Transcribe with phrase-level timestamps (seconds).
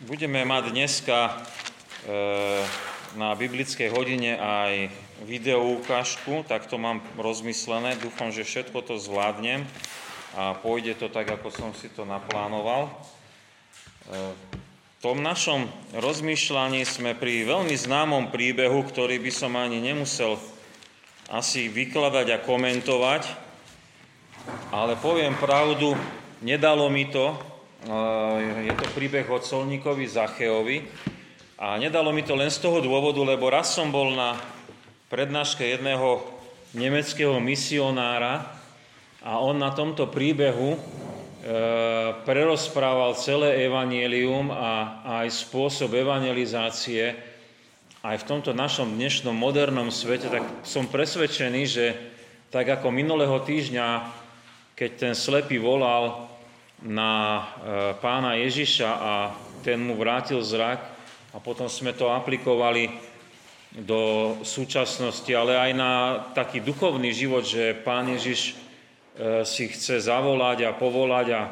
[0.00, 1.32] Budeme mať dneska e,
[3.20, 4.88] na biblickej hodine aj
[5.28, 8.00] video ukážku, tak to mám rozmyslené.
[8.00, 9.60] Dúfam, že všetko to zvládnem
[10.32, 12.88] a pôjde to tak, ako som si to naplánoval.
[12.88, 12.92] E,
[14.32, 20.40] v tom našom rozmýšľaní sme pri veľmi známom príbehu, ktorý by som ani nemusel
[21.28, 23.28] asi vykladať a komentovať,
[24.72, 25.92] ale poviem pravdu,
[26.40, 27.49] nedalo mi to,
[28.60, 30.84] je to príbeh o colníkovi Zacheovi.
[31.60, 34.36] A nedalo mi to len z toho dôvodu, lebo raz som bol na
[35.12, 36.24] prednáške jedného
[36.72, 38.48] nemeckého misionára
[39.20, 40.78] a on na tomto príbehu e,
[42.24, 47.16] prerozprával celé evanielium a aj spôsob evangelizácie.
[48.00, 51.92] Aj v tomto našom dnešnom modernom svete, tak som presvedčený, že
[52.48, 54.08] tak ako minulého týždňa,
[54.72, 56.29] keď ten slepý volal
[56.84, 57.42] na e,
[58.00, 59.12] pána Ježiša a
[59.60, 60.80] ten mu vrátil zrak
[61.30, 62.88] a potom sme to aplikovali
[63.70, 65.92] do súčasnosti, ale aj na
[66.34, 71.50] taký duchovný život, že pán Ježiš e, si chce zavolať a povolať a e,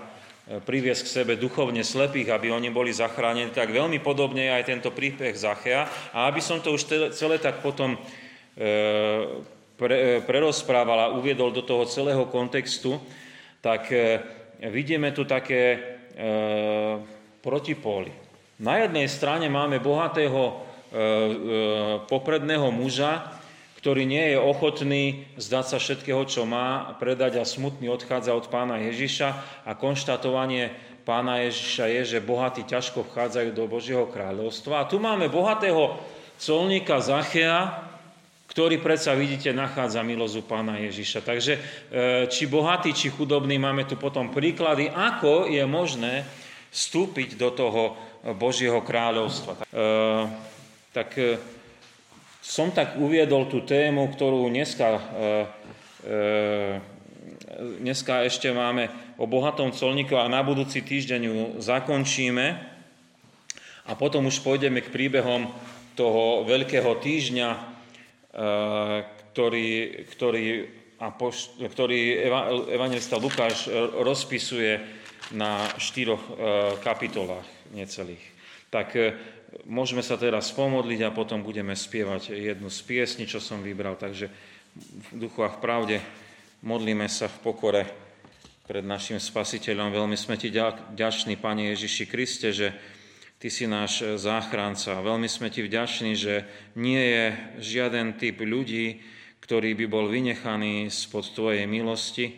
[0.65, 4.91] priviesť k sebe duchovne slepých, aby oni boli zachránení, tak veľmi podobne je aj tento
[4.91, 5.85] príbeh Zachea.
[6.17, 8.01] A aby som to už celé tak potom
[10.27, 12.99] prerozprával a uviedol do toho celého kontextu,
[13.63, 13.87] tak
[14.67, 15.79] vidíme tu také e,
[17.39, 18.11] protipóly.
[18.59, 20.57] Na jednej strane máme bohatého e, e,
[22.11, 23.39] popredného muža,
[23.79, 25.05] ktorý nie je ochotný
[25.39, 30.75] zdať sa všetkého, čo má, predať a smutný odchádza od pána Ježiša a konštatovanie
[31.07, 34.83] pána Ježiša je, že bohatí ťažko vchádzajú do Božieho kráľovstva.
[34.83, 35.95] A tu máme bohatého
[36.37, 37.88] colníka Zachea,
[38.49, 41.21] ktorý predsa, vidíte, nachádza milosť u pána Ježiša.
[41.21, 41.61] Takže e,
[42.33, 46.25] či bohatý, či chudobný, máme tu potom príklady, ako je možné
[46.73, 47.83] vstúpiť do toho
[48.41, 49.53] Božieho kráľovstva.
[49.53, 49.63] E,
[50.97, 51.37] tak e,
[52.41, 55.05] som tak uviedol tú tému, ktorú dneska,
[57.85, 58.89] dneska ešte máme
[59.21, 62.47] o bohatom colníku a na budúci týždeň ju zakončíme
[63.85, 65.53] a potom už pôjdeme k príbehom
[65.93, 67.78] toho veľkého týždňa,
[69.33, 69.69] ktorý,
[70.13, 70.45] ktorý,
[71.65, 72.01] ktorý
[72.75, 73.73] evangelista Lukáš
[74.05, 74.99] rozpisuje
[75.37, 76.33] na štyroch e,
[76.81, 77.45] kapitolách
[77.77, 78.25] necelých.
[78.73, 79.13] Tak e,
[79.69, 84.01] môžeme sa teraz pomodliť a potom budeme spievať jednu z piesní, čo som vybral.
[84.01, 84.33] Takže
[85.13, 85.97] v duchu a v pravde
[86.65, 87.83] modlíme sa v pokore
[88.65, 89.93] pred našim spasiteľom.
[89.93, 92.73] Veľmi sme ti ďační, Pane Ježiši Kriste, že
[93.39, 94.99] Ty si náš e, záchranca.
[94.99, 96.43] Veľmi sme ti vďační, že
[96.75, 97.25] nie je
[97.63, 98.99] žiaden typ ľudí,
[99.39, 102.35] ktorý by bol vynechaný spod Tvojej milosti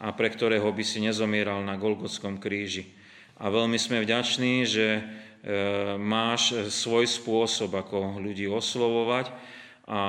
[0.00, 2.88] a pre ktorého by si nezomieral na Golgotskom kríži.
[3.36, 5.02] A veľmi sme vďační, že e,
[6.00, 9.28] máš svoj spôsob, ako ľudí oslovovať
[9.84, 10.00] a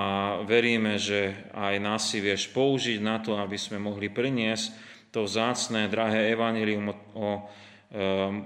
[0.47, 4.71] veríme, že aj nás si vieš použiť na to, aby sme mohli priniesť
[5.11, 7.67] to vzácné, drahé evanilium o Ehm,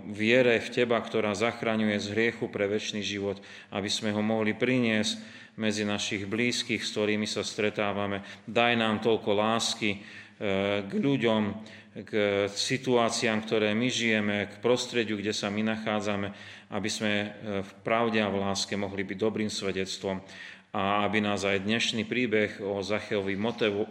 [0.08, 3.44] viere v Teba, ktorá zachraňuje z hriechu pre väčší život,
[3.76, 8.24] aby sme ho mohli priniesť medzi našich blízkych, s ktorými sa stretávame.
[8.48, 11.42] Daj nám toľko lásky ehm, k ľuďom,
[11.94, 12.12] k
[12.50, 16.28] situáciám, ktoré my žijeme, k prostrediu, kde sa my nachádzame,
[16.74, 17.28] aby sme ehm,
[17.62, 20.24] v pravde a v láske mohli byť dobrým svedectvom
[20.74, 23.38] a aby nás aj dnešný príbeh o Zacheovi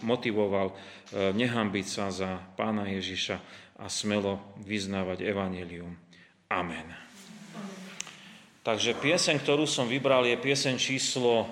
[0.02, 0.74] motivoval
[1.14, 3.38] nehambiť sa za pána Ježiša,
[3.82, 5.98] a smelo vyznávať evanelium.
[6.46, 6.86] Amen.
[8.62, 11.50] Takže pieseň, ktorú som vybral, je pieseň číslo,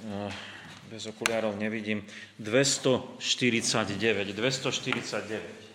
[0.00, 0.32] eh,
[0.88, 2.00] bez okuliarov nevidím,
[2.40, 4.32] 249.
[4.32, 5.67] 249.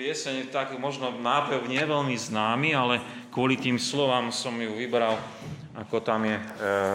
[0.00, 5.20] pieseň, tak možno nápev nie veľmi známy, ale kvôli tým slovám som ju vybral,
[5.76, 6.44] ako tam je e,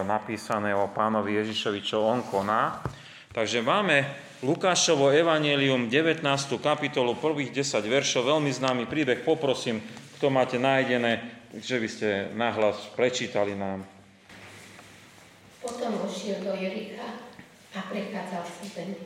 [0.02, 2.82] napísané o pánovi Ježišovi, čo on koná.
[3.30, 4.10] Takže máme
[4.42, 6.18] Lukášovo evanelium, 19.
[6.58, 9.22] kapitolu, prvých 10 veršov, veľmi známy príbeh.
[9.22, 9.78] Poprosím,
[10.18, 11.22] kto máte nájdené,
[11.62, 13.86] že by ste nahlas prečítali nám.
[15.62, 17.22] Potom vošiel do Jericha
[17.70, 18.98] a prechádzal zemi.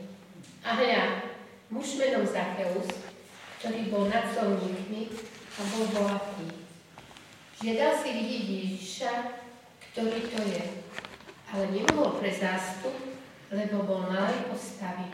[0.64, 1.20] A hľa,
[1.68, 3.09] muž menom Zacheus,
[3.60, 5.12] ktorý bol nad solníkmi
[5.52, 6.48] a bol bohatý.
[7.60, 9.12] Žiadal si vidieť Ježiša,
[9.92, 10.64] ktorý to je,
[11.52, 12.96] ale nemohol pre zástup,
[13.52, 15.12] lebo bol malej postavy.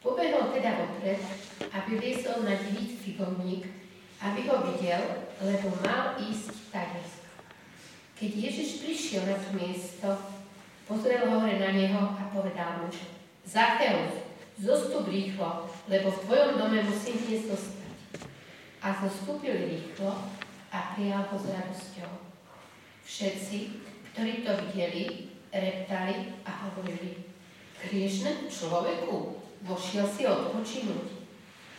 [0.00, 1.20] Pobehol teda opred
[1.60, 3.68] a vyviezol na divý figovník,
[4.24, 7.20] aby ho videl, lebo mal ísť tadisk.
[8.16, 10.08] Keď Ježiš prišiel na to miesto,
[10.88, 12.88] pozrel hore na neho a povedal mu,
[13.44, 14.24] Zacheus,
[14.56, 17.94] zostup rýchlo, lebo v tvojom dome musím dnes zostať.
[18.82, 20.18] A zostúpil rýchlo
[20.74, 22.10] a prijal ho s radosťou.
[23.06, 23.58] Všetci,
[24.12, 27.22] ktorí to videli, reptali a hovorili,
[27.86, 31.22] hriešnému človeku vošiel si odpočinúť.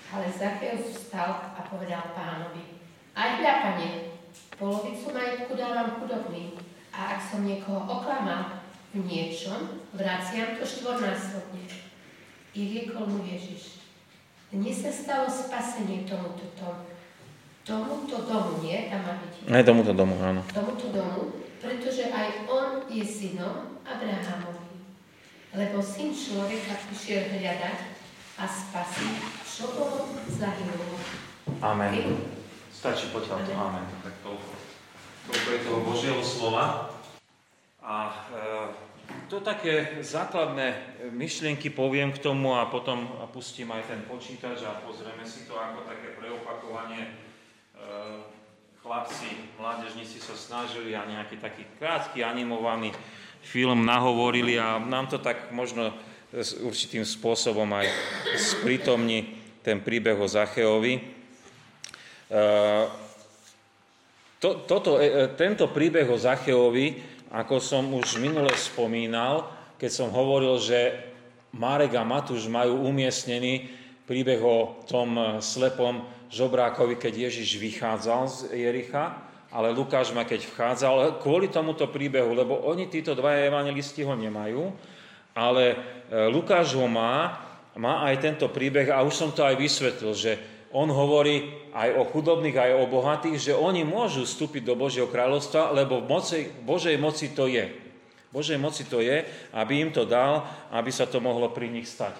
[0.07, 2.79] Ale Zacheus vstal a povedal pánovi,
[3.11, 3.89] aj hľa, pane,
[4.55, 6.55] polovicu majetku dávam chudobným
[6.95, 8.63] a ak som niekoho oklamal
[8.95, 11.67] v niečom, vraciam to štvornásobne.
[12.55, 13.76] I riekol mu Ježiš,
[14.57, 16.89] dnes sa stalo spasenie tomuto tomu.
[17.61, 18.89] Tomuto domu, nie?
[18.89, 19.53] Tam má byť.
[19.53, 20.41] Aj tomuto domu, áno.
[20.49, 24.81] Tomuto domu, pretože aj on je synom Abrahamovi.
[25.53, 27.79] Lebo syn človeka prišiel hľadať
[28.41, 30.97] a spasiť, čo bolo zahynulo.
[31.61, 32.17] Amen.
[32.73, 33.53] Stačí potiaľ to.
[33.53, 33.85] Amen.
[34.01, 34.51] Tak toľko.
[35.27, 36.95] Toľko je toho Božieho slova.
[37.83, 37.95] A
[38.31, 38.41] e,
[39.27, 45.23] to také základné myšlienky poviem k tomu a potom pustím aj ten počítač a pozrieme
[45.27, 47.03] si to ako také preopakovanie.
[47.03, 47.11] E,
[48.79, 52.95] chlapci, mládežníci sa snažili a nejaký taký krátky animovaný
[53.43, 55.91] film nahovorili a nám to tak možno
[56.31, 57.87] s určitým spôsobom aj
[58.35, 60.99] sprítomní ten príbeh o Zacheovi.
[60.99, 61.01] E,
[64.39, 70.57] to, toto, e, tento príbeh o Zacheovi ako som už minule spomínal, keď som hovoril,
[70.57, 70.95] že
[71.53, 73.67] Marek a Matúš majú umiestnený
[74.07, 79.19] príbeh o tom slepom žobrákovi, keď Ježiš vychádzal z Jericha,
[79.51, 84.71] ale Lukáš ma keď vchádzal, kvôli tomuto príbehu, lebo oni, títo dvaja evangelisti ho nemajú,
[85.31, 85.77] ale e,
[86.27, 90.35] Lukáš ho má, má aj tento príbeh a už som to aj vysvetlil, že
[90.75, 95.71] on hovorí aj o chudobných, aj o bohatých, že oni môžu vstúpiť do Božieho kráľovstva,
[95.71, 97.71] lebo v moci, Božej moci to je.
[98.35, 99.23] Božej moci to je,
[99.55, 100.43] aby im to dal,
[100.75, 102.13] aby sa to mohlo pri nich stať.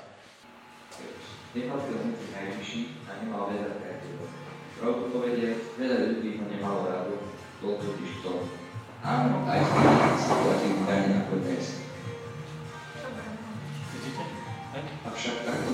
[1.52, 4.28] Nepatril medzi najvyšší a nemal veľa priateľov.
[4.78, 7.16] Pravdu povedie, veľa ľudí ho nemalo rádu,
[7.60, 8.48] bol totiž to.
[9.04, 11.84] Áno, aj platili dane podnes.
[15.08, 15.72] Avšak takto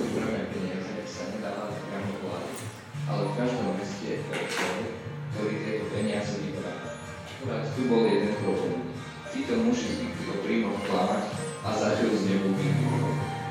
[3.04, 4.16] ale v každom meste je
[4.48, 4.92] človek,
[5.34, 6.72] ktorý tieto peniaze vyberá.
[7.28, 8.88] Akurát tu bol jeden problém.
[9.28, 11.24] Títo muži zvykli o príjmoch klamať
[11.64, 12.56] a zažil z nebu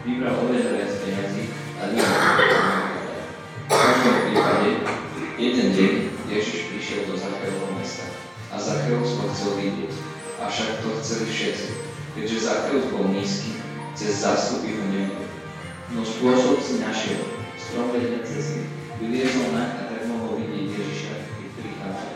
[0.04, 1.44] Vybral oveľa viac peniazy
[1.80, 2.20] a ľudia
[3.64, 4.70] V každom prípade,
[5.40, 5.94] jeden deň
[6.28, 8.10] Ježiš prišiel do Zacheovho mesta
[8.52, 9.94] a Zacheus ho chcel vidieť.
[10.44, 11.68] Avšak to chceli všetci,
[12.20, 13.56] keďže Zacheus bol nízky,
[13.96, 15.30] cez zástupy ho nevidel.
[15.94, 17.22] No spôsob si našiel,
[17.56, 18.68] strom vedľa cesty,
[19.04, 22.08] vyliezol na a tak mohol vidieť Ježiša, keď prichádza.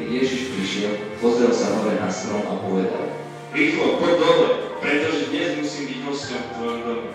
[0.00, 3.12] Keď Ježiš prišiel, pozrel sa hore na strom a povedal
[3.52, 4.48] Rýchlo, poď dole,
[4.80, 7.10] pretože dnes musím byť hostom v tvojom dome.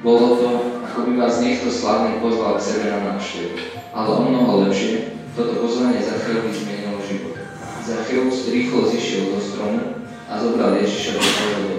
[0.00, 0.48] Bolo to,
[0.86, 3.58] ako by vás niekto slavný pozval k sebe na návštevu,
[3.90, 5.09] ale o mnoho lepšie,
[5.40, 7.32] toto pozvanie Zacheovi zmenilo život.
[7.80, 11.76] Zacheus rýchlo zišiel do stromu a zobral Ježiša do svojho.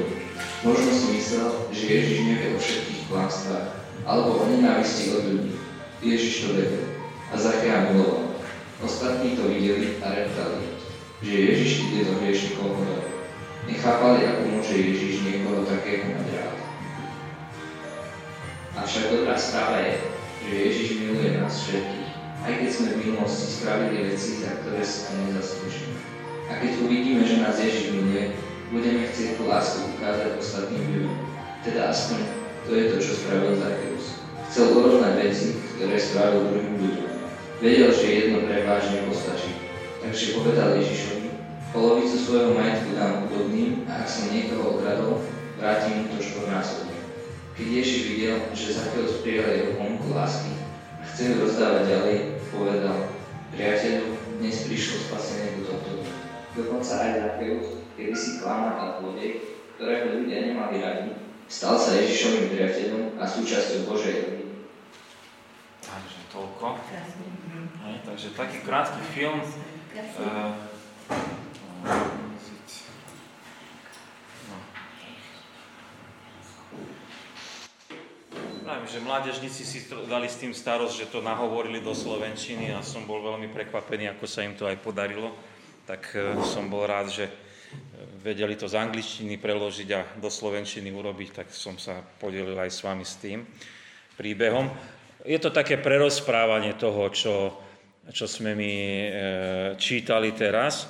[0.65, 3.69] Možno si myslel, že Ježiš nevie o všetkých klamstvách
[4.09, 5.53] alebo o nenávisti od ľudí.
[6.01, 6.85] Ježiš to vedel
[7.29, 8.33] a Zachea miloval.
[8.81, 10.65] Ostatní to videli a reptali,
[11.21, 13.05] že Ježiš ide do hriešnikov hodov.
[13.69, 16.57] Nechápali, ako môže Ježiš niekoho takého mať rád.
[18.73, 19.93] Avšak dobrá správa je,
[20.49, 22.00] že Ježiš miluje nás všetkých
[22.41, 25.97] aj keď sme v minulosti spravili veci, za ktoré sa nezaslúžime.
[26.49, 28.33] A keď uvidíme, že nás Ježiš miluje,
[28.73, 31.15] budeme chcieť tú lásku ukázať ostatným ľuďom.
[31.61, 32.19] Teda aspoň
[32.65, 34.05] to je to, čo spravil Zacheus.
[34.49, 37.09] Chcel urovnať veci, ktoré spravil druhým ľuďom.
[37.61, 39.53] Vedel, že jedno pre vážne postačí.
[40.01, 41.29] Takže povedal Ježišovi,
[41.69, 45.21] polovicu svojho majetku dám chudobným a ak som niekoho okradol,
[45.61, 46.97] vrátim mu to štvornásobne.
[47.53, 50.60] Keď Ježiš videl, že Zacheus prijal jeho ponuku lásky
[51.21, 52.17] a chcel ju rozdávať ďalej,
[52.49, 52.97] povedal,
[53.53, 54.09] priateľu,
[54.41, 56.01] dnes prišlo spasenie do tohto
[56.57, 59.45] Dokonca aj Zacheus, kedy si klamal a zlodej,
[59.77, 61.13] ktorého ľudia nemali radi,
[61.45, 64.65] stal sa Ježišovým priateľom a súčasťou Božej rodiny.
[65.85, 66.67] Takže toľko.
[66.89, 69.45] Hej, takže taký krátky film.
[69.45, 70.70] Uh,
[78.81, 83.05] Pravím, že mládežníci si dali s tým starosť, že to nahovorili do Slovenčiny a som
[83.05, 85.37] bol veľmi prekvapený, ako sa im to aj podarilo.
[85.85, 87.29] Tak uh, som bol rád, že
[88.25, 92.81] vedeli to z angličtiny preložiť a do slovenčiny urobiť, tak som sa podelil aj s
[92.81, 93.45] vami s tým
[94.17, 94.65] príbehom.
[95.29, 97.61] Je to také prerozprávanie toho, čo,
[98.09, 98.73] čo sme mi
[99.05, 99.09] e,
[99.77, 100.89] čítali teraz,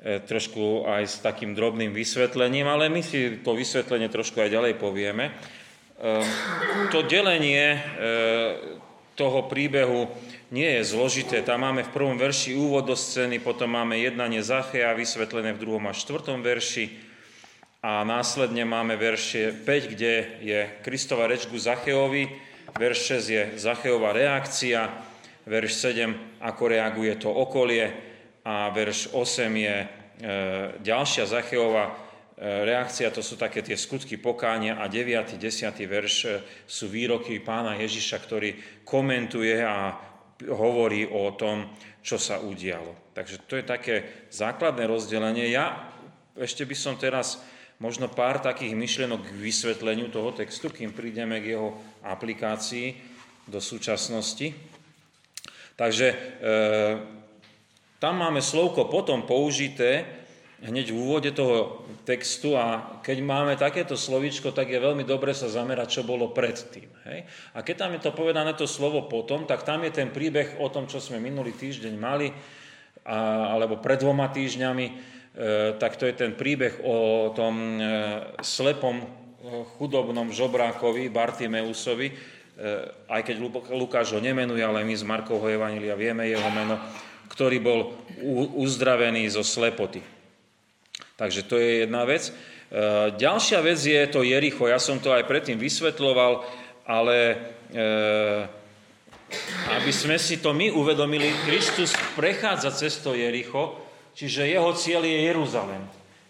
[0.00, 4.80] e, trošku aj s takým drobným vysvetlením, ale my si to vysvetlenie trošku aj ďalej
[4.80, 5.36] povieme.
[5.96, 6.24] E,
[6.92, 7.80] to delenie
[9.16, 10.12] toho príbehu
[10.52, 11.42] nie je zložité.
[11.42, 15.82] Tam máme v prvom verši úvod do scény, potom máme jednanie Zachea vysvetlené v druhom
[15.88, 17.06] a štvrtom verši
[17.86, 20.12] a následne máme verše 5, kde
[20.42, 22.26] je Kristova reč ku Zacheovi,
[22.74, 24.90] verš 6 je Zacheová reakcia,
[25.46, 27.94] verš 7 ako reaguje to okolie
[28.42, 29.86] a verš 8 je e,
[30.82, 31.94] ďalšia Zacheová e,
[32.36, 35.40] reakcia, to sú také tie skutky pokánia a 9.
[35.40, 35.40] 10.
[35.88, 36.30] verš e,
[36.68, 38.50] sú výroky pána Ježiša, ktorý
[38.84, 39.96] komentuje a
[40.44, 41.72] hovorí o tom,
[42.04, 43.16] čo sa udialo.
[43.16, 43.94] Takže to je také
[44.28, 45.48] základné rozdelenie.
[45.48, 45.88] Ja
[46.36, 47.40] ešte by som teraz
[47.80, 51.72] možno pár takých myšlienok k vysvetleniu toho textu, kým prídeme k jeho
[52.04, 53.00] aplikácii
[53.48, 54.52] do súčasnosti.
[55.72, 56.16] Takže e,
[57.96, 60.04] tam máme slovko potom použité,
[60.64, 65.52] hneď v úvode toho textu a keď máme takéto slovíčko, tak je veľmi dobre sa
[65.52, 66.88] zamerať, čo bolo predtým.
[67.12, 67.28] Hej?
[67.52, 70.72] A keď tam je to povedané to slovo potom, tak tam je ten príbeh o
[70.72, 72.32] tom, čo sme minulý týždeň mali,
[73.04, 74.92] a, alebo pred dvoma týždňami, e,
[75.76, 77.80] tak to je ten príbeh o tom e,
[78.40, 79.06] slepom, e,
[79.76, 82.14] chudobnom žobrákovi, Bartimeusovi, e,
[83.12, 83.36] aj keď
[83.76, 86.80] Lukáš ho nemenuje, ale my z Markovho Evanília vieme jeho meno,
[87.28, 87.92] ktorý bol
[88.56, 90.15] uzdravený zo slepoty.
[91.16, 92.28] Takže to je jedna vec.
[92.28, 92.32] E,
[93.16, 94.68] ďalšia vec je to Jericho.
[94.68, 96.44] Ja som to aj predtým vysvetloval,
[96.84, 97.36] ale e,
[99.80, 103.80] aby sme si to my uvedomili, Kristus prechádza cez to Jericho,
[104.12, 105.82] čiže jeho cieľ je Jeruzalem.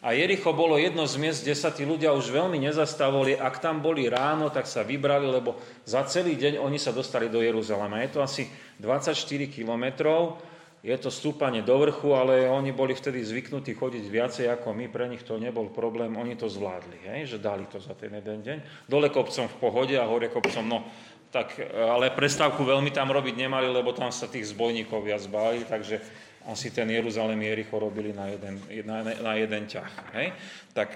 [0.06, 3.42] A Jericho bolo jedno z miest, kde sa tí ľudia už veľmi nezastavovali.
[3.42, 7.42] Ak tam boli ráno, tak sa vybrali, lebo za celý deň oni sa dostali do
[7.42, 8.06] Jeruzalema.
[8.06, 8.46] Je to asi
[8.78, 9.18] 24
[9.50, 10.38] kilometrov
[10.86, 15.10] je to stúpanie do vrchu, ale oni boli vtedy zvyknutí chodiť viacej ako my, pre
[15.10, 18.86] nich to nebol problém, oni to zvládli, hej, že dali to za ten jeden deň.
[18.86, 20.86] Dole kopcom v pohode a hore kopcom, no,
[21.34, 25.98] tak, ale prestávku veľmi tam robiť nemali, lebo tam sa tých zbojníkov viac báli, takže
[26.46, 28.54] asi ten Jeruzalém Jericho robili na jeden,
[28.86, 29.90] na, na jeden ťah.
[30.14, 30.38] Hej?
[30.70, 30.88] Tak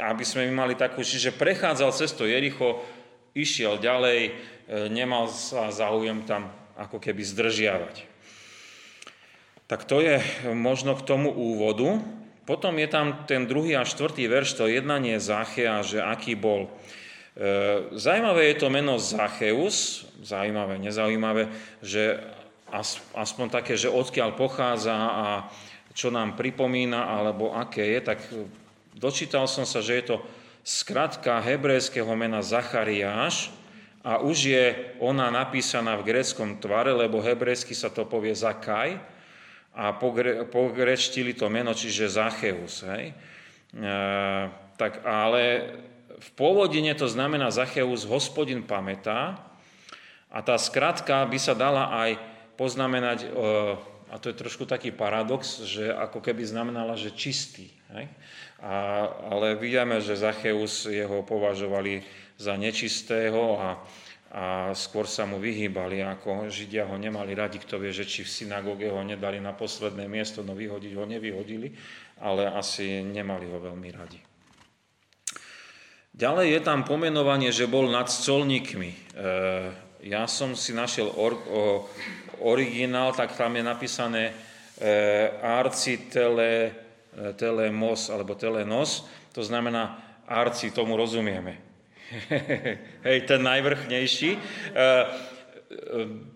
[0.00, 2.80] aby sme mali takú, čiže prechádzal cez to Jericho,
[3.36, 4.32] išiel ďalej, e,
[4.88, 8.13] nemal sa záujem tam ako keby zdržiavať.
[9.74, 10.22] Tak to je
[10.54, 11.98] možno k tomu úvodu.
[12.46, 16.70] Potom je tam ten druhý a štvrtý verš, to jednanie Zachea, že aký bol.
[16.70, 21.50] E, zajímavé je to meno Zacheus, zaujímavé, nezaujímavé,
[21.82, 22.22] že
[23.18, 25.26] aspoň také, že odkiaľ pochádza a
[25.90, 28.18] čo nám pripomína, alebo aké je, tak
[28.94, 30.16] dočítal som sa, že je to
[30.62, 33.50] skratka hebrejského mena Zachariáš
[34.06, 34.64] a už je
[35.02, 39.13] ona napísaná v gréckom tvare, lebo hebrejsky sa to povie Zakaj,
[39.74, 42.86] a pogre, pogreštili to meno, čiže Zacheus.
[42.86, 43.10] Hej?
[43.10, 43.14] E,
[44.78, 45.42] tak ale
[46.14, 49.42] v pôvodine to znamená Zacheus, hospodin pamätá
[50.30, 52.10] a tá skratka by sa dala aj
[52.54, 53.28] poznamenať, e,
[54.10, 57.74] a to je trošku taký paradox, že ako keby znamenala, že čistý.
[57.90, 58.06] Hej?
[58.62, 62.06] A, ale vidíme, že Zacheus jeho považovali
[62.38, 63.82] za nečistého a
[64.34, 68.34] a skôr sa mu vyhýbali, ako Židia ho nemali radi, kto vie, že či v
[68.34, 71.70] synagóge ho nedali na posledné miesto, no vyhodiť ho nevyhodili,
[72.18, 74.18] ale asi nemali ho veľmi radi.
[76.14, 78.90] Ďalej je tam pomenovanie, že bol nad colníkmi.
[78.90, 78.98] E,
[80.02, 81.62] ja som si našiel or, o,
[82.42, 84.32] originál, tak tam je napísané e,
[85.42, 86.74] arci tele,
[87.14, 91.73] e, telemos alebo telenos, to znamená arci, tomu rozumieme.
[93.06, 94.30] Hej, ten najvrchnejší.
[94.34, 94.40] E,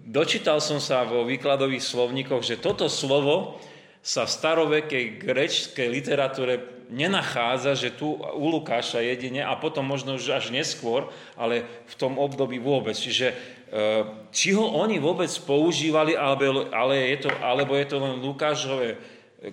[0.07, 3.63] dočítal som sa vo výkladových slovníkoch, že toto slovo
[4.03, 10.33] sa v starovekej grečskej literatúre nenachádza, že tu u Lukáša jedine a potom možno už
[10.33, 12.97] až neskôr, ale v tom období vôbec.
[12.97, 13.37] Čiže e,
[14.33, 18.99] či ho oni vôbec používali, alebo, ale je to, alebo je to len Lukášové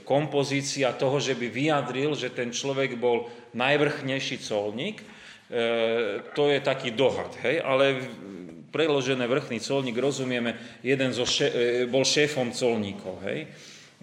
[0.02, 5.15] kompozícia toho, že by vyjadril, že ten človek bol najvrchnejší colník, e,
[6.34, 7.30] to je taký dohad.
[7.46, 7.62] Hej?
[7.62, 8.02] Ale
[8.74, 11.56] preložené vrchný colník, rozumieme, jeden zo še, e,
[11.86, 13.48] bol šéfom colníkov hej?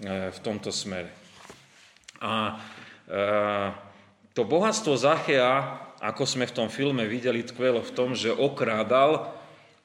[0.07, 1.13] v tomto smere.
[2.23, 2.57] A
[4.33, 9.31] to bohatstvo Zachea, ako sme v tom filme videli, tkvelo v tom, že okrádal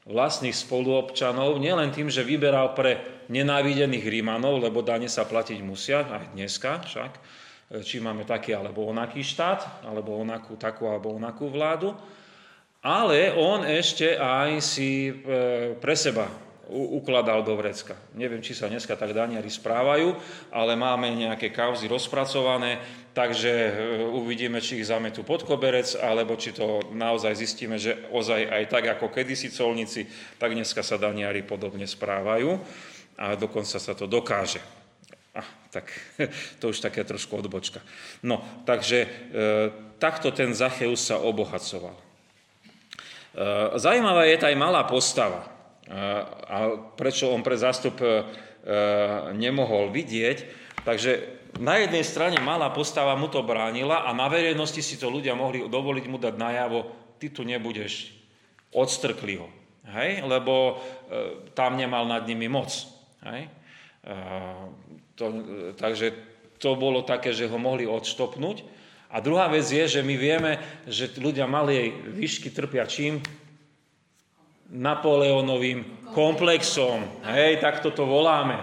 [0.08, 6.32] vlastných spoluobčanov, nielen tým, že vyberal pre nenávidených Rímanov, lebo dane sa platiť musia, aj
[6.32, 7.12] dneska však,
[7.84, 11.92] či máme taký alebo onaký štát, alebo onakú, takú alebo onakú vládu,
[12.80, 15.14] ale on ešte aj si e,
[15.76, 16.32] pre seba
[16.72, 17.96] ukladal do vrecka.
[18.12, 20.20] Neviem, či sa dneska tak daniari správajú,
[20.52, 22.80] ale máme nejaké kauzy rozpracované,
[23.16, 23.72] takže e,
[24.04, 28.84] uvidíme, či ich zametú pod koberec, alebo či to naozaj zistíme, že ozaj aj tak,
[28.96, 30.08] ako kedysi colníci,
[30.40, 32.60] tak dneska sa daniari podobne správajú
[33.18, 34.77] a dokonca sa to dokáže.
[35.72, 35.92] Tak
[36.60, 37.84] to už také trošku odbočka.
[38.24, 39.08] No, takže e,
[40.00, 41.96] takto ten Zacheus sa obohacoval.
[41.96, 42.04] E,
[43.78, 48.28] zaujímavá je tá aj malá postava a prečo on pre zástup e,
[49.32, 50.38] nemohol vidieť.
[50.84, 51.12] Takže
[51.64, 55.64] na jednej strane malá postava mu to bránila a na verejnosti si to ľudia mohli
[55.64, 56.80] dovoliť mu dať najavo,
[57.18, 58.12] ty tu nebudeš,
[58.76, 59.48] odstrkli ho.
[59.88, 60.28] Hej?
[60.28, 60.76] Lebo e,
[61.56, 62.70] tam nemal nad nimi moc.
[63.24, 63.48] Hej?
[63.48, 64.16] E,
[65.18, 65.26] to,
[65.74, 66.14] takže
[66.62, 68.64] to bolo také, že ho mohli odštopnúť.
[69.08, 73.24] A druhá vec je, že my vieme, že ľudia malej výšky trpia čím?
[74.68, 77.24] Napoleonovým komplexom.
[77.24, 78.60] Hej, tak toto voláme.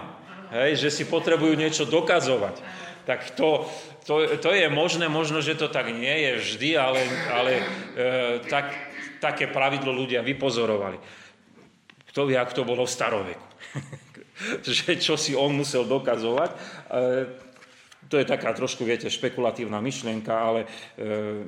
[0.53, 2.61] Hej, že si potrebujú niečo dokazovať.
[3.09, 3.65] Tak to,
[4.05, 7.01] to, to je možné, možno, že to tak nie je vždy, ale,
[7.33, 7.63] ale e,
[8.45, 8.69] tak,
[9.17, 11.01] také pravidlo ľudia vypozorovali.
[12.13, 13.47] Kto vie, ak to bolo v staroveku.
[14.63, 16.51] že čo si on musel dokazovať.
[16.51, 16.57] E,
[18.05, 20.67] to je taká trošku, viete, špekulatívna myšlienka, ale e,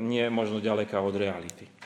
[0.02, 1.76] nie možno ďaleká od reality.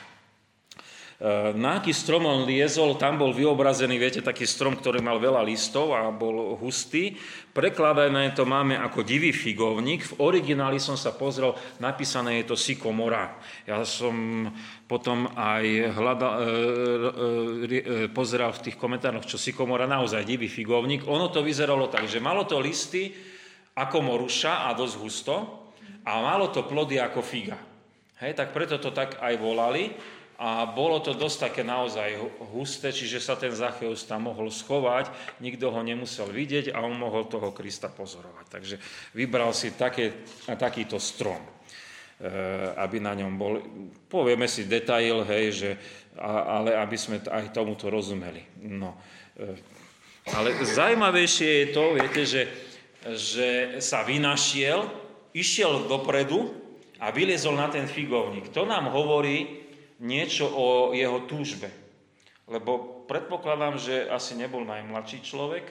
[1.22, 5.46] Eh, na aký strom on liezol, tam bol vyobrazený, viete, taký strom, ktorý mal veľa
[5.46, 7.14] listov a bol hustý.
[7.54, 10.02] Prekladané to máme ako divý figovník.
[10.02, 13.38] V origináli som sa pozrel, napísané je to sykomora.
[13.70, 14.50] Ja som
[14.90, 21.06] potom aj hľada, e, e, e, pozeral v tých komentároch, čo sykomora naozaj divý figovník.
[21.06, 23.14] Ono to vyzeralo tak, že malo to listy
[23.78, 25.36] ako moruša a dosť husto
[26.02, 27.62] a malo to plody ako figa.
[28.26, 29.94] Hej, tak preto to tak aj volali
[30.41, 32.17] a bolo to dosť také naozaj
[32.49, 37.30] husté, čiže sa ten Zacheus tam mohol schovať, nikto ho nemusel vidieť a on mohol
[37.30, 38.45] toho Krista pozorovať.
[38.49, 38.75] Takže
[39.13, 40.25] vybral si také,
[40.58, 42.34] takýto strom, e,
[42.73, 43.62] aby na ňom bol,
[44.10, 45.71] povieme si detail, hej, že,
[46.17, 48.41] ale aby sme aj tomuto rozumeli.
[48.65, 48.97] No.
[49.38, 49.54] E,
[50.34, 52.41] ale zaujímavejšie je to, viete, že,
[53.13, 54.89] že sa vynašiel,
[55.38, 56.49] išiel dopredu
[56.97, 58.49] a vyliezol na ten figovník.
[58.58, 59.61] To nám hovorí,
[60.02, 61.70] niečo o jeho túžbe.
[62.50, 65.64] Lebo predpokladám, že asi nebol najmladší človek.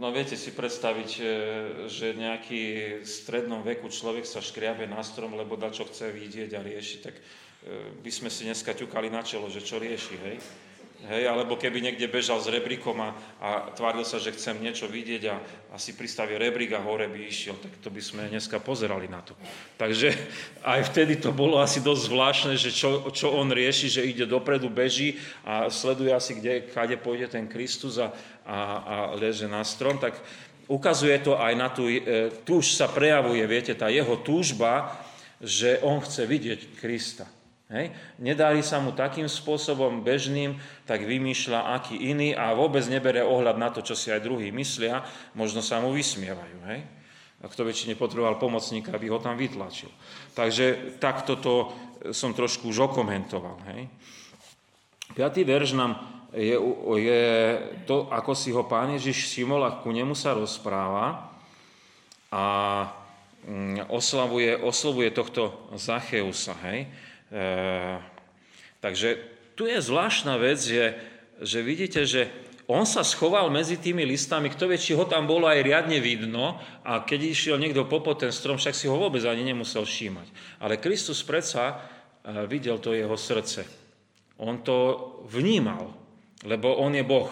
[0.00, 1.24] No viete si predstaviť, e,
[1.92, 2.62] že nejaký
[3.04, 6.98] v strednom veku človek sa škriabe na strom, lebo da čo chce vidieť a riešiť,
[7.04, 7.22] tak e,
[8.00, 10.36] by sme si dneska ťukali na čelo, že čo rieši, hej?
[11.04, 15.22] Hej, alebo keby niekde bežal s rebrikom a, a tváril sa, že chcem niečo vidieť
[15.28, 15.36] a
[15.76, 19.36] asi pristavie rebrík a hore by išiel, tak to by sme dneska pozerali na to.
[19.76, 20.16] Takže
[20.64, 24.72] aj vtedy to bolo asi dosť zvláštne, že čo, čo on rieši, že ide dopredu,
[24.72, 28.08] beží a sleduje asi, kde, kade pôjde ten Kristus a,
[28.48, 30.16] a, a leže na strom, tak
[30.72, 34.96] ukazuje to aj na tú, e, tu už sa prejavuje, viete, tá jeho túžba,
[35.44, 37.28] že on chce vidieť Krista.
[37.74, 37.90] Hej.
[38.22, 40.54] Nedarí sa mu takým spôsobom bežným,
[40.86, 45.02] tak vymýšľa aký iný a vôbec nebere ohľad na to, čo si aj druhí myslia,
[45.34, 46.58] možno sa mu vysmievajú.
[46.70, 46.80] Hej.
[47.42, 49.90] A kto väčšine potreboval pomocníka, aby ho tam vytlačil.
[50.38, 51.54] Takže takto to
[52.14, 53.58] som trošku už okomentoval.
[53.74, 53.90] Hej.
[55.18, 55.98] Piatý verš nám
[56.34, 56.58] je,
[56.98, 57.24] je
[57.86, 61.30] to, ako si ho pán Ježiš všimol a ku nemu sa rozpráva
[62.34, 62.44] a
[63.46, 66.58] mm, oslavuje, oslavuje tohto Zacheusa.
[66.66, 66.90] Hej.
[67.34, 67.44] E,
[68.78, 69.18] takže
[69.58, 70.94] tu je zvláštna vec, že,
[71.42, 72.30] že vidíte, že
[72.70, 76.62] on sa schoval medzi tými listami, kto vie, či ho tam bolo aj riadne vidno
[76.86, 80.30] a keď išiel niekto popod ten strom, však si ho vôbec ani nemusel všímať.
[80.62, 81.74] Ale Kristus predsa
[82.22, 83.66] e, videl to jeho srdce.
[84.38, 84.78] On to
[85.26, 85.90] vnímal.
[86.44, 87.30] lebo on je Boh.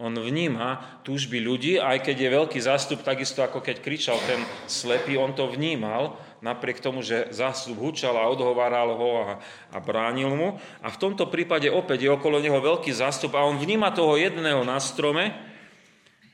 [0.00, 5.20] On vníma túžby ľudí, aj keď je veľký zástup, takisto ako keď kričal ten slepý,
[5.20, 9.30] on to vnímal, napriek tomu, že zástup hučal a odhováral ho a,
[9.68, 10.56] a bránil mu.
[10.80, 14.64] A v tomto prípade opäť je okolo neho veľký zástup a on vníma toho jedného
[14.64, 15.36] na strome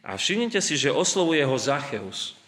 [0.06, 2.38] a všimnite si, že oslovuje ho Zacheus.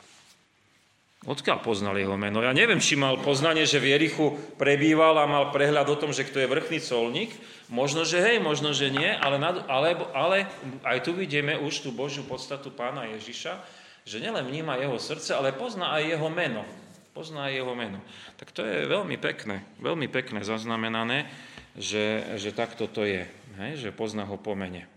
[1.26, 2.38] Odkiaľ poznal jeho meno?
[2.46, 6.22] Ja neviem, či mal poznanie, že v Jerichu prebýval a mal prehľad o tom, že
[6.22, 7.34] kto je vrchný colník.
[7.68, 9.36] Možno, že hej, možno, že nie, ale,
[9.68, 10.38] ale, ale
[10.80, 13.60] aj tu vidíme už tú Božiu podstatu pána Ježiša,
[14.08, 16.64] že nielen vníma jeho srdce, ale pozná aj jeho meno.
[17.12, 18.00] Pozná aj jeho meno.
[18.40, 21.28] Tak to je veľmi pekné, veľmi pekné zaznamenané,
[21.76, 23.28] že, že takto to je,
[23.60, 24.88] hej, že pozná ho po mene.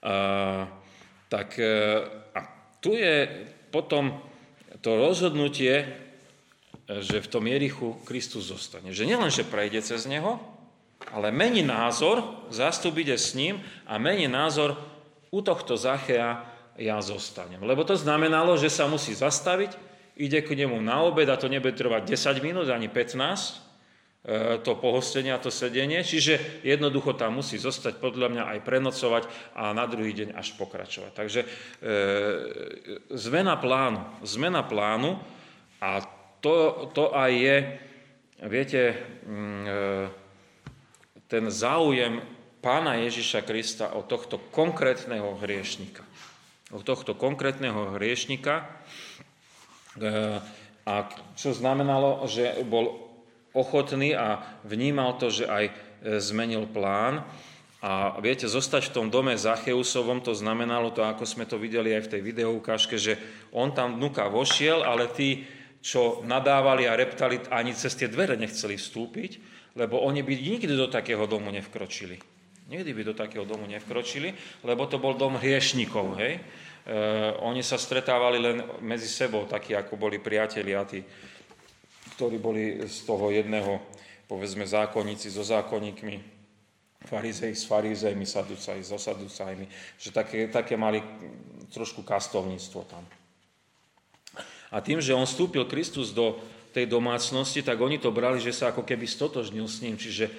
[0.00, 0.64] A,
[1.28, 2.40] tak e, a
[2.80, 3.28] tu je
[3.68, 4.16] potom
[4.80, 5.92] to rozhodnutie,
[6.88, 8.96] že v tom Jerichu Kristus zostane.
[8.96, 10.40] Že nielen, že prejde cez neho,
[11.06, 14.76] ale mení názor, zástup ide s ním a mení názor,
[15.28, 16.44] u tohto Zachea
[16.78, 17.60] ja zostanem.
[17.60, 19.76] Lebo to znamenalo, že sa musí zastaviť,
[20.18, 23.18] ide k nemu na obed a to nebude trvať 10 minút ani 15,
[24.24, 29.22] e, to pohostenie a to sedenie, čiže jednoducho tam musí zostať podľa mňa aj prenocovať
[29.54, 31.12] a na druhý deň až pokračovať.
[31.14, 31.48] Takže e,
[33.14, 35.18] zmena plánu, zmena plánu
[35.82, 36.02] a
[36.38, 37.56] to, to aj je,
[38.46, 38.82] viete,
[39.26, 40.26] mm, e,
[41.28, 42.24] ten záujem
[42.64, 46.02] pána Ježiša Krista o tohto konkrétneho hriešnika.
[46.72, 48.64] O tohto konkrétneho hriešnika.
[48.64, 48.66] E,
[50.88, 50.94] a
[51.36, 53.08] čo znamenalo, že bol
[53.52, 55.72] ochotný a vnímal to, že aj e,
[56.20, 57.24] zmenil plán.
[57.78, 62.10] A viete, zostať v tom dome Zacheusovom, to znamenalo to, ako sme to videli aj
[62.10, 63.14] v tej videoukážke, že
[63.54, 65.46] on tam vnúka vošiel, ale tí,
[65.78, 70.90] čo nadávali a reptali, ani cez tie dvere nechceli vstúpiť, lebo oni by nikdy do
[70.90, 72.18] takého domu nevkročili.
[72.68, 74.34] Nikdy by do takého domu nevkročili,
[74.66, 76.36] lebo to bol dom hriešnikov, hej.
[76.36, 76.40] E,
[77.40, 81.00] oni sa stretávali len medzi sebou, takí ako boli priatelia, tí,
[82.18, 83.80] ktorí boli z toho jedného,
[84.28, 86.36] povedzme, zákonníci so zákonníkmi,
[87.08, 89.64] farizej s farizejmi, saducaj so saducajmi,
[89.96, 91.00] že také, také mali
[91.70, 93.06] trošku kastovníctvo tam.
[94.68, 96.36] A tým, že on vstúpil Kristus do
[96.72, 99.96] tej domácnosti, tak oni to brali, že sa ako keby stotožnil s ním.
[99.96, 100.30] Čiže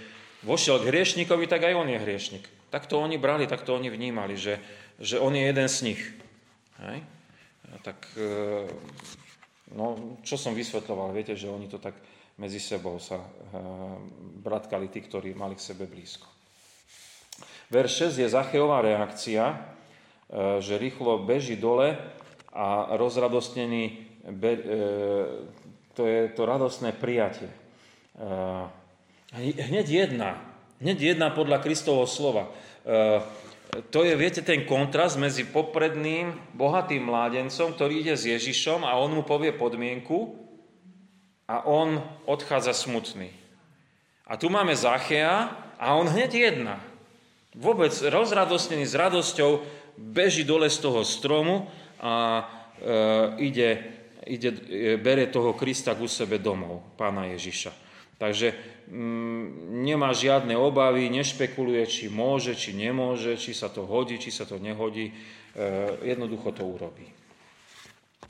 [0.46, 2.46] vošiel k hriešnikovi, tak aj on je hriešnik.
[2.70, 4.62] Tak to oni brali, tak to oni vnímali, že,
[5.02, 6.02] že on je jeden z nich.
[6.80, 7.02] Hej?
[7.82, 8.66] Tak, e,
[9.74, 11.98] no, čo som vysvetloval, viete, že oni to tak
[12.40, 13.28] medzi sebou sa e,
[14.40, 16.26] bratkali tí, ktorí mali k sebe blízko.
[17.70, 19.58] Verš 6 je Zacheová reakcia, e,
[20.64, 22.00] že rýchlo beží dole
[22.50, 24.10] a rozradostnený
[26.00, 27.52] to je to radostné prijatie.
[29.36, 30.40] Hneď jedna,
[30.80, 32.48] hneď jedna podľa Kristovho slova.
[33.92, 39.12] To je, viete, ten kontrast medzi popredným bohatým mládencom, ktorý ide s Ježišom a on
[39.12, 40.40] mu povie podmienku
[41.52, 43.36] a on odchádza smutný.
[44.24, 46.80] A tu máme Zachea a on hneď jedna.
[47.60, 49.68] Vôbec rozradostnený s radosťou
[50.00, 51.68] beží dole z toho stromu
[52.00, 52.44] a e,
[53.52, 53.99] ide
[54.30, 57.90] ide, e, bere toho Krista ku sebe domov, pána Ježiša.
[58.20, 58.52] Takže
[58.92, 64.46] mm, nemá žiadne obavy, nešpekuluje, či môže, či nemôže, či sa to hodí, či sa
[64.46, 65.10] to nehodí.
[65.10, 65.14] E,
[66.06, 67.08] jednoducho to urobí.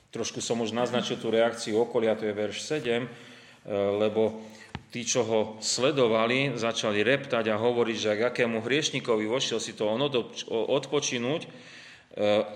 [0.09, 3.07] Trošku som už naznačil tú reakciu okolia, to je verš 7, e,
[3.97, 4.41] lebo
[4.89, 9.85] tí, čo ho sledovali, začali reptať a hovoriť, že ak akému hriešnikovi vošiel si to
[9.85, 10.01] on
[10.49, 11.45] odpočinúť,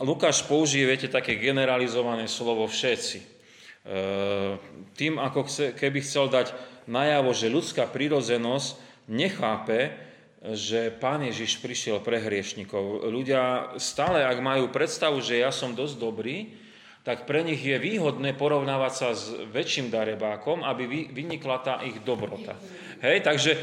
[0.02, 3.20] Lukáš použije, viete, také generalizované slovo všetci.
[3.84, 4.58] Ehm,
[4.96, 6.56] tým, ako keby chcel dať
[6.88, 8.80] najavo, že ľudská prírodzenosť
[9.12, 9.94] nechápe,
[10.44, 13.08] že Pán Ježiš prišiel pre hriešnikov.
[13.08, 16.52] Ľudia stále, ak majú predstavu, že ja som dosť dobrý,
[17.04, 22.56] tak pre nich je výhodné porovnávať sa s väčším darebákom, aby vynikla tá ich dobrota.
[23.04, 23.60] Hej, takže e,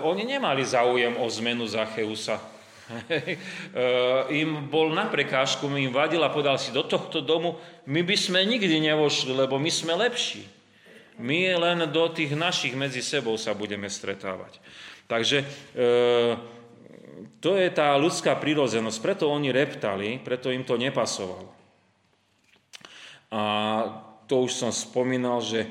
[0.00, 2.40] oni nemali záujem o zmenu Zacheusa.
[4.44, 7.56] Im bol na prekážku, im vadil a povedal si, do tohto domu
[7.88, 10.44] my by sme nikdy nevošli, lebo my sme lepší.
[11.16, 14.58] My len do tých našich medzi sebou sa budeme stretávať.
[15.06, 15.46] Takže e,
[17.38, 21.54] to je tá ľudská prírodzenosť, preto oni reptali, preto im to nepasovalo.
[23.30, 23.42] A
[24.26, 25.68] to už som spomínal, že e,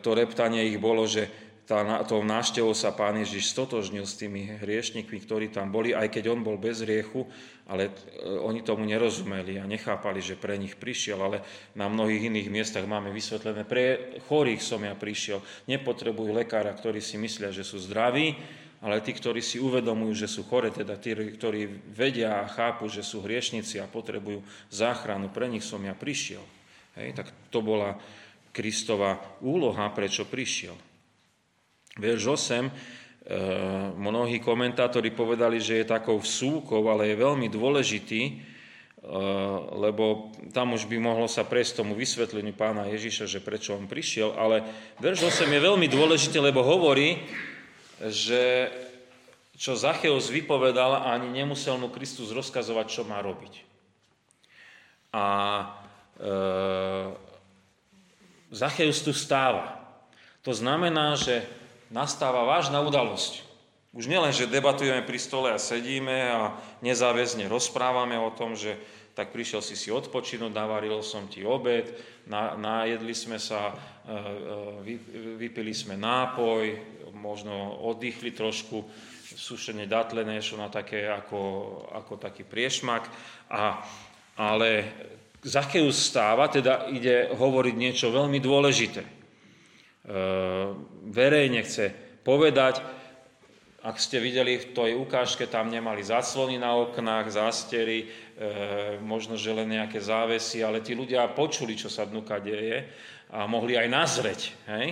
[0.00, 5.20] to reptanie ich bolo, že tá, tou návštevou sa pán Ježiš stotožnil s tými hriešnikmi,
[5.20, 7.28] ktorí tam boli, aj keď on bol bez hriechu,
[7.68, 11.44] ale e, oni tomu nerozumeli a nechápali, že pre nich prišiel, ale
[11.76, 17.20] na mnohých iných miestach máme vysvetlené, pre chorých som ja prišiel, nepotrebujú lekára, ktorí si
[17.20, 18.32] myslia, že sú zdraví,
[18.80, 23.04] ale tí, ktorí si uvedomujú, že sú chore, teda tí, ktorí vedia a chápu, že
[23.04, 24.40] sú hriešnici a potrebujú
[24.72, 26.40] záchranu, pre nich som ja prišiel.
[26.96, 28.00] Hej, tak to bola
[28.56, 30.87] Kristova úloha, prečo prišiel.
[31.98, 32.70] Verš 8, e,
[33.98, 38.32] mnohí komentátori povedali, že je takou vsúkou, ale je veľmi dôležitý, e,
[39.74, 44.38] lebo tam už by mohlo sa prejsť tomu vysvetleniu pána Ježiša, že prečo on prišiel,
[44.38, 44.62] ale
[45.02, 47.18] verš 8 je veľmi dôležitý, lebo hovorí,
[47.98, 48.70] že
[49.58, 53.66] čo Zacheus vypovedal, ani nemusel mu Kristus rozkazovať, čo má robiť.
[55.10, 55.26] A
[56.14, 56.30] e,
[58.54, 59.82] Zacheus tu stáva.
[60.46, 61.42] To znamená, že
[61.88, 63.48] nastáva vážna udalosť.
[63.96, 68.76] Už nielen, že debatujeme pri stole a sedíme a nezáväzne rozprávame o tom, že
[69.18, 71.90] tak prišiel si si odpočinúť, navaril som ti obed,
[72.30, 73.74] na, najedli sme sa,
[74.06, 76.78] e, e, vypili sme nápoj,
[77.18, 78.86] možno oddychli trošku,
[79.34, 81.40] sušenie datle nešlo na také ako,
[81.98, 83.10] ako taký priešmak,
[83.50, 83.82] a,
[84.38, 84.70] ale
[85.42, 89.02] Zacheus stáva, teda ide hovoriť niečo veľmi dôležité.
[89.02, 89.10] E,
[91.08, 91.90] verejne chce
[92.22, 92.84] povedať,
[93.78, 98.06] ak ste videli v tej ukážke, tam nemali záclony na oknách, zástery, e,
[99.00, 102.84] možno, že len nejaké závesy, ale tí ľudia počuli, čo sa dnuka deje
[103.32, 104.40] a mohli aj nazreť.
[104.66, 104.86] Hej?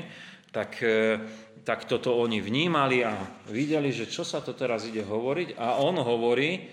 [0.55, 1.19] Tak, e,
[1.67, 3.19] tak toto oni vnímali a
[3.51, 5.59] videli, že čo sa to teraz ide hovoriť.
[5.59, 6.71] A on hovorí,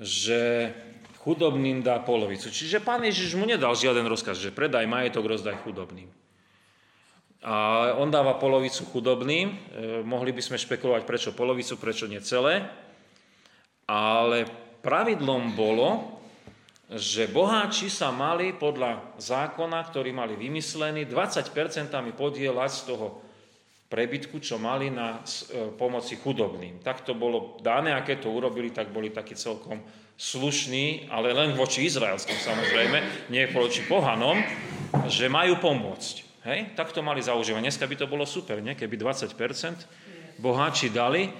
[0.00, 0.72] že
[1.22, 2.48] chudobným dá polovicu.
[2.48, 6.23] Čiže pán Ježiš mu nedal žiaden rozkaz, že predaj majetok, rozdaj chudobným.
[7.44, 9.52] A on dáva polovicu chudobným.
[9.52, 9.56] E,
[10.00, 12.64] mohli by sme špekulovať, prečo polovicu, prečo nie celé.
[13.84, 14.48] Ale
[14.80, 16.20] pravidlom bolo,
[16.88, 21.52] že boháči sa mali podľa zákona, ktorý mali vymyslený, 20%
[22.16, 23.20] podielať z toho
[23.92, 26.80] prebytku, čo mali na e, pomoci chudobným.
[26.80, 29.84] Tak to bolo dané a keď to urobili, tak boli takí celkom
[30.16, 34.40] slušní, ale len voči izraelským samozrejme, nie voči pohanom,
[35.12, 36.33] že majú pomôcť.
[36.44, 36.76] Hej?
[36.76, 37.64] Tak to mali zaužívať.
[37.64, 38.76] Dneska by to bolo super, nie?
[38.76, 39.34] keby 20%
[40.38, 41.32] boháči dali,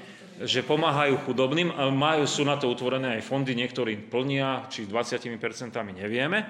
[0.43, 5.31] že pomáhajú chudobným, majú, sú na to utvorené aj fondy, niektorí plnia, či 20%
[5.95, 6.43] nevieme,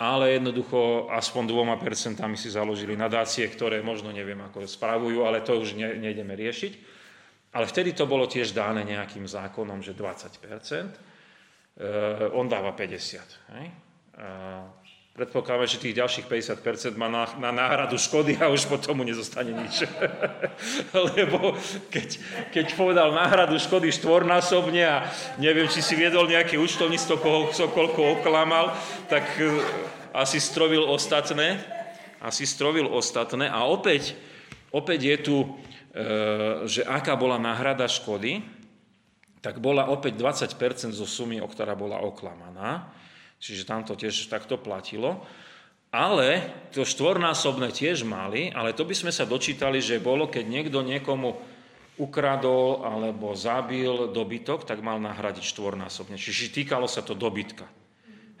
[0.00, 5.60] ale jednoducho aspoň dvoma percentami si založili nadácie, ktoré možno neviem, ako spravujú, ale to
[5.60, 6.72] už ne, nejdeme riešiť.
[7.52, 10.98] Ale vtedy to bolo tiež dáne nejakým zákonom, že 20%, e,
[12.32, 13.60] on dáva 50%.
[13.60, 13.66] Hej?
[13.68, 14.26] E,
[15.12, 19.52] Predpokladáme, že tých ďalších 50% má na, na náhradu škody a už potom mu nezostane
[19.52, 19.84] nič.
[21.12, 21.52] Lebo
[21.92, 22.16] keď,
[22.48, 25.04] keď povedal náhradu škody štvornásobne a
[25.36, 28.72] neviem, či si viedol nejaké účtovníctvo, koho, koľko oklamal,
[29.12, 29.52] tak e,
[30.16, 31.60] asi strovil ostatné.
[32.16, 33.52] Asi strovil ostatné.
[33.52, 34.16] A opäť,
[34.72, 35.48] opäť je tu, e,
[36.64, 38.40] že aká bola náhrada škody,
[39.44, 43.01] tak bola opäť 20% zo sumy, o ktorá bola oklamaná.
[43.42, 45.18] Čiže tam to tiež takto platilo.
[45.90, 50.80] Ale to štvornásobné tiež mali, ale to by sme sa dočítali, že bolo, keď niekto
[50.80, 51.36] niekomu
[52.00, 56.16] ukradol alebo zabil dobytok, tak mal nahradiť štvornásobne.
[56.16, 57.68] Čiže týkalo sa to dobytka.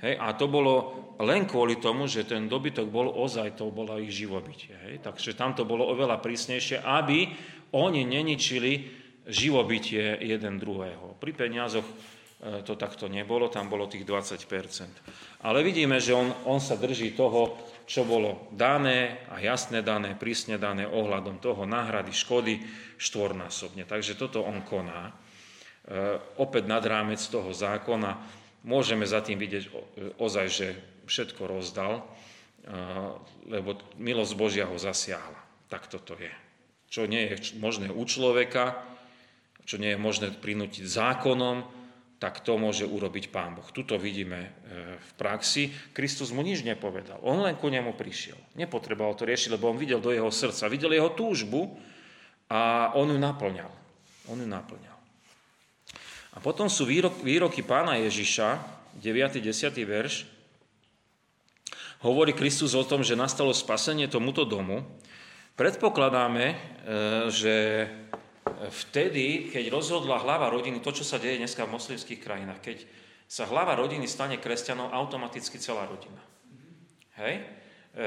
[0.00, 0.74] Hej, a to bolo
[1.22, 4.74] len kvôli tomu, že ten dobytok bol ozaj, to bolo ich živobytie.
[4.88, 5.04] Hej.
[5.04, 7.30] Takže tam to bolo oveľa prísnejšie, aby
[7.76, 8.90] oni neničili
[9.28, 11.14] živobytie jeden druhého.
[11.22, 11.86] Pri peniazoch
[12.42, 15.46] to takto nebolo, tam bolo tých 20%.
[15.46, 17.54] Ale vidíme, že on, on sa drží toho,
[17.86, 22.58] čo bolo dané a jasné dané, prísne dané ohľadom toho náhrady škody
[22.98, 23.86] štvornásobne.
[23.86, 25.10] Takže toto on koná.
[25.10, 25.12] E,
[26.42, 28.18] opäť nad rámec toho zákona
[28.66, 29.64] môžeme za tým vidieť
[30.18, 30.66] ozaj, že
[31.06, 32.02] všetko rozdal, e,
[33.54, 35.70] lebo milosť Božia ho zasiahla.
[35.70, 36.34] Tak toto je.
[36.90, 38.82] Čo nie je možné u človeka,
[39.62, 41.81] čo nie je možné prinútiť zákonom,
[42.22, 43.66] tak to môže urobiť Pán Boh.
[43.74, 44.50] Tuto vidíme e,
[44.94, 45.74] v praxi.
[45.90, 47.18] Kristus mu nič nepovedal.
[47.26, 48.38] On len ku nemu prišiel.
[48.54, 51.74] Nepotreboval to riešiť, lebo on videl do jeho srdca, videl jeho túžbu
[52.46, 53.74] a on ju naplňal.
[54.30, 54.94] On ju naplňal.
[56.32, 58.62] A potom sú výrok, výroky pána Ježiša,
[59.02, 59.42] 9.
[59.42, 59.74] 10.
[59.82, 60.22] verš,
[62.06, 64.86] hovorí Kristus o tom, že nastalo spasenie tomuto domu.
[65.58, 66.56] Predpokladáme, e,
[67.34, 67.54] že
[68.70, 72.78] vtedy, keď rozhodla hlava rodiny, to, čo sa deje dneska v moslimských krajinách, keď
[73.30, 76.20] sa hlava rodiny stane kresťanom, automaticky celá rodina.
[77.16, 77.34] Hej?
[77.38, 78.06] E,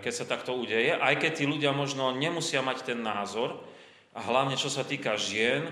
[0.00, 3.60] keď sa takto udeje, aj keď tí ľudia možno nemusia mať ten názor,
[4.14, 5.66] a hlavne čo sa týka žien,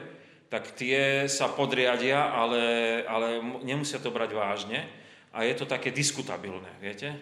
[0.51, 2.63] tak tie sa podriadia, ale,
[3.07, 4.85] ale nemusia to brať vážne
[5.33, 7.09] a je to také diskutabilné, viete?
[7.15, 7.19] E,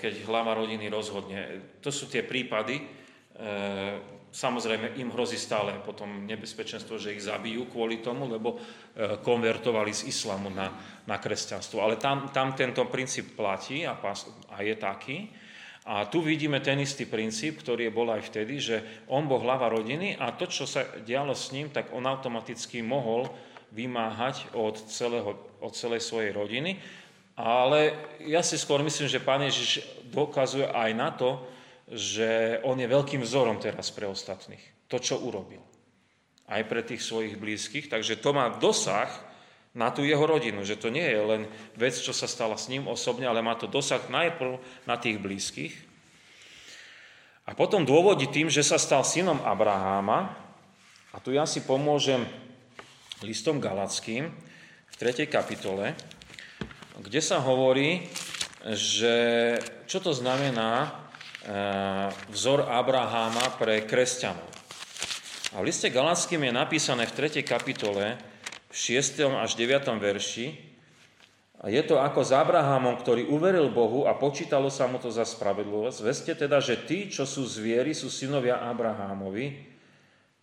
[0.00, 1.62] keď hlava rodiny rozhodne.
[1.84, 3.06] To sú tie prípady,
[4.36, 10.12] Samozrejme, im hrozí stále potom nebezpečenstvo, že ich zabijú kvôli tomu, lebo e, konvertovali z
[10.12, 10.68] islamu na,
[11.08, 11.80] na kresťanstvo.
[11.80, 15.32] Ale tam, tam tento princíp platí a, pas, a je taký.
[15.88, 18.76] A tu vidíme ten istý princíp, ktorý bol aj vtedy, že
[19.08, 23.32] on bol hlava rodiny a to, čo sa dialo s ním, tak on automaticky mohol
[23.72, 25.32] vymáhať od, celého,
[25.64, 26.76] od celej svojej rodiny.
[27.40, 29.80] Ale ja si skôr myslím, že Pán Ježiš
[30.12, 31.55] dokazuje aj na to,
[31.86, 34.62] že on je veľkým vzorom teraz pre ostatných.
[34.90, 35.62] To, čo urobil.
[36.46, 37.86] Aj pre tých svojich blízkych.
[37.90, 39.10] Takže to má dosah
[39.74, 40.66] na tú jeho rodinu.
[40.66, 41.42] Že to nie je len
[41.78, 45.74] vec, čo sa stala s ním osobne, ale má to dosah najprv na tých blízkych.
[47.46, 50.34] A potom dôvodí tým, že sa stal synom Abraháma.
[51.14, 52.26] A tu ja si pomôžem
[53.22, 54.34] listom Galackým
[54.90, 55.30] v 3.
[55.30, 55.94] kapitole,
[56.98, 58.10] kde sa hovorí,
[58.74, 61.05] že čo to znamená
[62.34, 64.46] vzor Abraháma pre kresťanov.
[65.54, 67.46] A v liste Galackým je napísané v 3.
[67.46, 68.18] kapitole,
[68.68, 69.24] v 6.
[69.40, 69.88] až 9.
[69.96, 70.46] verši,
[71.64, 75.98] je to ako s Abrahamom, ktorý uveril Bohu a počítalo sa mu to za spravedlivosť.
[76.04, 79.64] Veste teda, že tí, čo sú zviery, sú synovia Abrahámovi,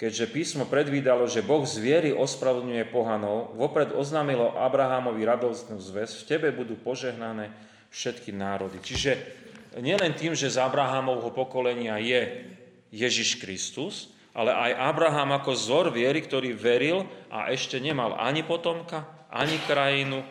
[0.02, 6.50] keďže písmo predvídalo, že Boh zviery ospravedlňuje pohanov, vopred oznámilo Abrahámovi radostnú zväz, v tebe
[6.50, 7.54] budú požehnané
[7.94, 8.82] všetky národy.
[8.82, 9.43] Čiže
[9.82, 12.46] nielen tým, že z Abrahamovho pokolenia je
[12.94, 19.06] Ježiš Kristus, ale aj Abraham ako vzor viery, ktorý veril a ešte nemal ani potomka,
[19.30, 20.28] ani krajinu, e,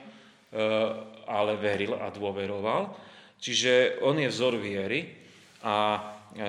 [1.26, 2.94] ale veril a dôveroval.
[3.42, 5.10] Čiže on je vzor viery
[5.62, 5.74] a
[6.34, 6.42] e,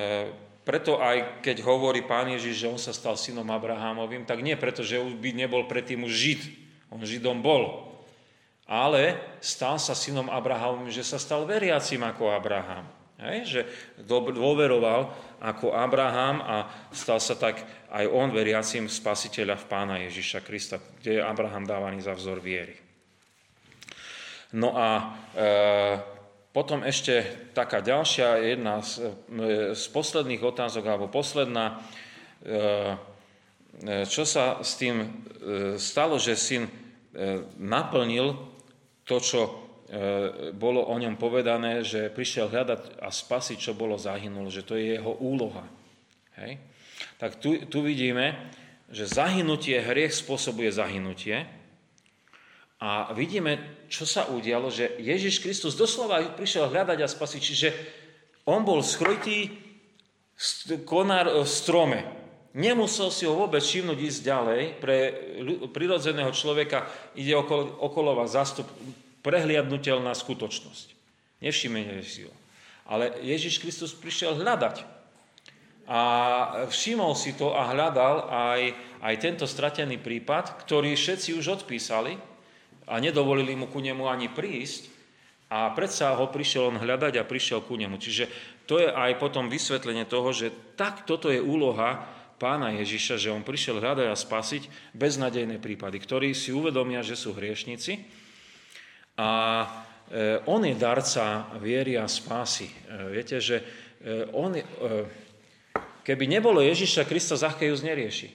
[0.66, 4.82] preto aj keď hovorí pán Ježiš, že on sa stal synom Abrahamovým, tak nie preto,
[4.82, 6.42] že by nebol predtým už Žid.
[6.90, 7.93] On Židom bol
[8.74, 12.90] ale stal sa synom Abrahamovým, že sa stal veriacim ako Abraham.
[13.22, 13.38] Hej?
[13.46, 13.62] Že
[14.34, 17.62] dôveroval ako Abraham a stal sa tak
[17.94, 22.74] aj on veriacim spasiteľa v pána Ježiša Krista, kde je Abraham dávaný za vzor viery.
[24.58, 25.04] No a e,
[26.50, 31.82] potom ešte taká ďalšia, jedna z, e, z posledných otázok, alebo posledná,
[32.42, 32.58] e,
[33.82, 35.26] e čo sa s tým
[35.78, 36.70] stalo, že syn
[37.58, 38.53] naplnil
[39.04, 39.52] to, čo e,
[40.56, 44.96] bolo o ňom povedané, že prišiel hľadať a spasiť, čo bolo zahynulo, že to je
[44.96, 45.68] jeho úloha.
[46.40, 46.60] Hej?
[47.20, 48.36] Tak tu, tu vidíme,
[48.88, 51.44] že zahynutie, hriech spôsobuje zahynutie.
[52.84, 57.70] A vidíme, čo sa udialo, že Ježiš Kristus doslova prišiel hľadať a spasiť, čiže
[58.44, 59.56] on bol skrytý
[60.84, 62.23] konár v strome.
[62.54, 64.62] Nemusel si ho vôbec všimnúť ísť ďalej.
[64.78, 64.98] Pre
[65.74, 66.86] prirodzeného človeka
[67.18, 68.70] ide okolo, vás zastup
[69.26, 70.94] prehliadnutelná skutočnosť.
[71.42, 72.34] Nevšimnete si ho.
[72.86, 74.86] Ale Ježiš Kristus prišiel hľadať.
[75.90, 76.02] A
[76.70, 78.62] všimol si to a hľadal aj,
[79.02, 82.16] aj tento stratený prípad, ktorý všetci už odpísali
[82.86, 84.94] a nedovolili mu ku nemu ani prísť.
[85.50, 87.98] A predsa ho prišiel on hľadať a prišiel ku nemu.
[87.98, 88.30] Čiže
[88.70, 93.40] to je aj potom vysvetlenie toho, že tak toto je úloha pána Ježiša, že on
[93.40, 98.04] prišiel hľadať a spasiť beznadejné prípady, ktorí si uvedomia, že sú hriešnici
[99.16, 99.32] a
[100.12, 102.68] e, on je darca viery a spásy.
[102.68, 102.76] E,
[103.16, 104.60] viete, že e, on,
[106.04, 108.28] keby nebolo Ježiša Krista, Zachejus nerieši.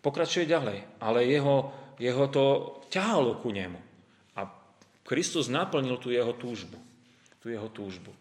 [0.00, 1.68] Pokračuje ďalej, ale jeho,
[2.00, 2.44] jeho to
[2.88, 3.76] ťahalo ku nemu.
[4.40, 4.48] A
[5.04, 6.80] Kristus naplnil tú jeho túžbu.
[7.44, 8.14] Tú jeho túžbu.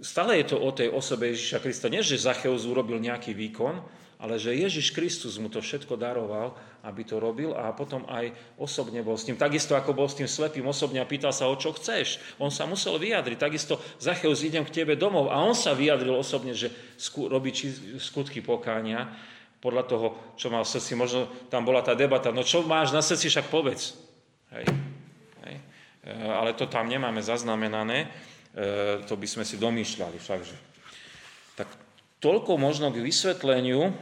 [0.00, 1.92] Stále je to o tej osobe Ježiša Krista.
[1.92, 3.84] Nie, že Zacheus urobil nejaký výkon,
[4.20, 6.52] ale že Ježiš Kristus mu to všetko daroval,
[6.84, 9.40] aby to robil a potom aj osobne bol s ním.
[9.40, 12.20] Takisto ako bol s tým slepým osobne a pýtal sa, o čo chceš.
[12.36, 13.36] On sa musel vyjadriť.
[13.40, 15.32] Takisto Zacheus, idem k tebe domov.
[15.32, 16.68] A on sa vyjadril osobne, že
[17.16, 17.52] robí
[17.96, 19.08] skutky pokánia
[19.60, 20.92] podľa toho, čo mal v srdci.
[20.96, 23.96] Možno tam bola tá debata, no čo máš na srdci, však povedz.
[24.52, 24.68] Hej.
[25.48, 25.56] Hej.
[26.04, 28.08] E, ale to tam nemáme zaznamenané.
[28.50, 30.56] E, to by sme si domýšľali všakže.
[31.54, 31.68] Tak
[32.18, 33.94] toľko možno k vysvetleniu,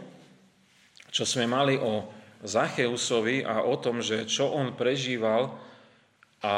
[1.13, 2.09] čo sme mali o
[2.41, 5.53] Zacheusovi a o tom, že čo on prežíval
[6.39, 6.55] a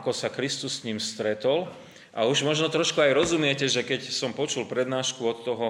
[0.00, 1.68] ako sa Kristus s ním stretol.
[2.14, 5.66] A už možno trošku aj rozumiete, že keď som počul prednášku od toho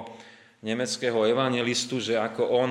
[0.61, 2.69] nemeckého evangelistu, že ako on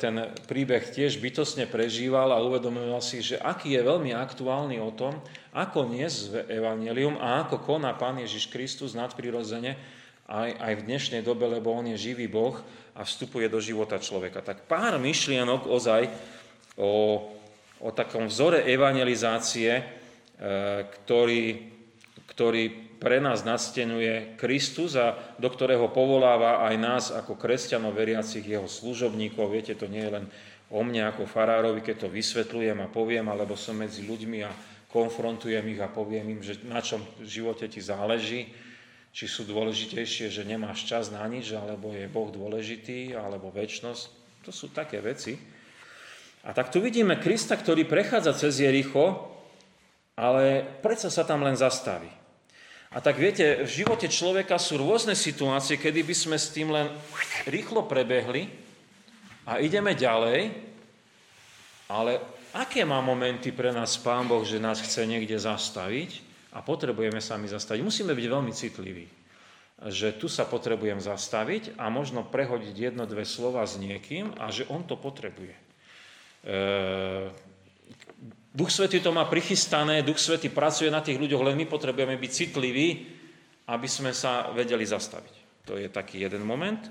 [0.00, 5.20] ten príbeh tiež bytostne prežíval a uvedomoval si, že aký je veľmi aktuálny o tom,
[5.52, 9.76] ako dnes Evangelium a ako koná Pán Ježiš Kristus nadprirodzene
[10.24, 12.56] aj, aj v dnešnej dobe, lebo On je živý Boh
[12.96, 14.40] a vstupuje do života človeka.
[14.40, 16.08] Tak pár myšlienok ozaj
[16.80, 17.20] o,
[17.84, 19.82] o takom vzore evangelizácie, e,
[20.88, 21.68] ktorý,
[22.32, 28.68] ktorý pre nás nadstenuje Kristus a do ktorého povoláva aj nás ako kresťanov veriacich jeho
[28.68, 29.48] služobníkov.
[29.48, 30.24] Viete, to nie je len
[30.68, 34.52] o mne ako farárovi, keď to vysvetľujem a poviem, alebo som medzi ľuďmi a
[34.92, 38.52] konfrontujem ich a poviem im, že na čom v živote ti záleží,
[39.10, 44.02] či sú dôležitejšie, že nemáš čas na nič, alebo je Boh dôležitý, alebo väčnosť.
[44.46, 45.34] To sú také veci.
[46.46, 49.34] A tak tu vidíme Krista, ktorý prechádza cez Jericho,
[50.14, 52.19] ale predsa sa tam len zastaví.
[52.90, 56.90] A tak viete, v živote človeka sú rôzne situácie, kedy by sme s tým len
[57.46, 58.50] rýchlo prebehli
[59.46, 60.50] a ideme ďalej,
[61.86, 62.18] ale
[62.50, 66.18] aké má momenty pre nás Pán Boh, že nás chce niekde zastaviť
[66.50, 67.78] a potrebujeme sa mi zastaviť?
[67.78, 69.06] Musíme byť veľmi citliví,
[69.86, 74.66] že tu sa potrebujem zastaviť a možno prehodiť jedno, dve slova s niekým a že
[74.66, 75.54] on to potrebuje.
[76.42, 77.49] E-
[78.50, 82.30] Duch Svetý to má prichystané, Duch Svetý pracuje na tých ľuďoch, len my potrebujeme byť
[82.30, 82.88] citliví,
[83.70, 85.34] aby sme sa vedeli zastaviť.
[85.70, 86.82] To je taký jeden moment.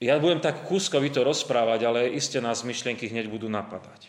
[0.00, 4.08] Ja budem tak kúskovito rozprávať, ale iste nás myšlienky hneď budú napadať.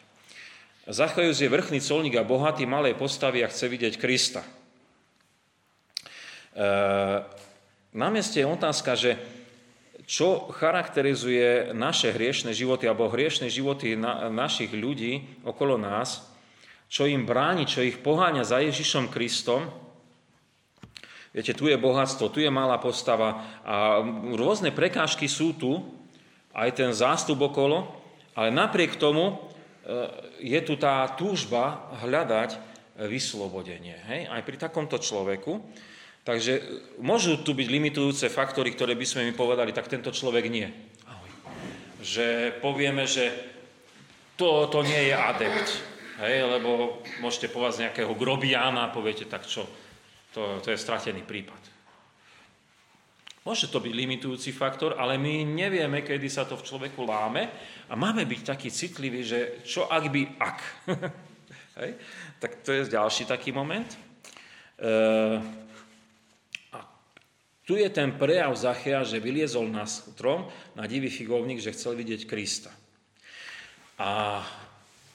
[0.88, 4.44] Zachajus je vrchný colník a bohatý malej postavy a chce vidieť Krista.
[4.44, 4.52] E,
[7.92, 9.20] na mieste je otázka, že
[10.08, 16.24] čo charakterizuje naše hriešne životy alebo hriešne životy na, našich ľudí okolo nás,
[16.88, 19.68] čo im bráni, čo ich poháňa za Ježišom Kristom.
[21.36, 24.00] Viete, tu je bohatstvo, tu je malá postava a
[24.32, 25.84] rôzne prekážky sú tu,
[26.56, 27.86] aj ten zástup okolo,
[28.34, 29.36] ale napriek tomu e,
[30.40, 32.58] je tu tá túžba hľadať
[33.06, 34.00] vyslobodenie.
[34.10, 34.22] Hej?
[34.32, 35.62] Aj pri takomto človeku.
[36.28, 36.60] Takže
[37.00, 40.68] môžu tu byť limitujúce faktory, ktoré by sme mi povedali, tak tento človek nie.
[41.08, 41.32] Ahoj.
[42.04, 43.32] Že povieme, že
[44.36, 45.70] to, to nie je adept.
[46.20, 49.64] Hej, lebo môžete povedať nejakého grobiána a poviete, tak čo,
[50.36, 51.64] to, to je stratený prípad.
[53.48, 57.48] Môže to byť limitujúci faktor, ale my nevieme, kedy sa to v človeku láme
[57.88, 60.60] a máme byť takí citliví, že čo ak by ak.
[61.80, 61.92] Hej?
[62.44, 63.88] Tak to je ďalší taký moment.
[64.76, 65.67] E-
[67.68, 72.24] tu je ten prejav Zachea, že vyliezol na strom, na divý figovník, že chcel vidieť
[72.24, 72.72] Krista.
[74.00, 74.40] A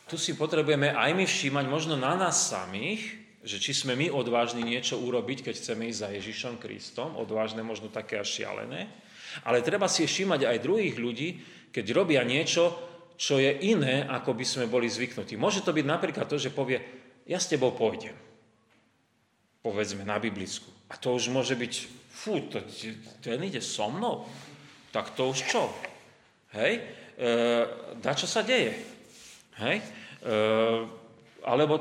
[0.05, 4.61] tu si potrebujeme aj my všímať možno na nás samých, že či sme my odvážni
[4.61, 8.92] niečo urobiť, keď chceme ísť za Ježišom Kristom, odvážne, možno také až šialené,
[9.48, 11.28] ale treba si všímať aj druhých ľudí,
[11.72, 12.76] keď robia niečo,
[13.16, 15.40] čo je iné, ako by sme boli zvyknutí.
[15.40, 16.84] Môže to byť napríklad to, že povie,
[17.24, 18.12] ja s tebou pôjdem.
[19.64, 20.68] Povedzme na biblicku.
[20.92, 22.62] A to už môže byť fú, to,
[23.18, 24.22] ten ide so mnou,
[24.94, 25.66] tak to už čo?
[26.54, 26.78] Hej?
[27.18, 27.30] E,
[27.98, 28.78] da čo sa deje?
[29.58, 29.82] Hej?
[29.82, 29.86] E,
[31.42, 31.74] alebo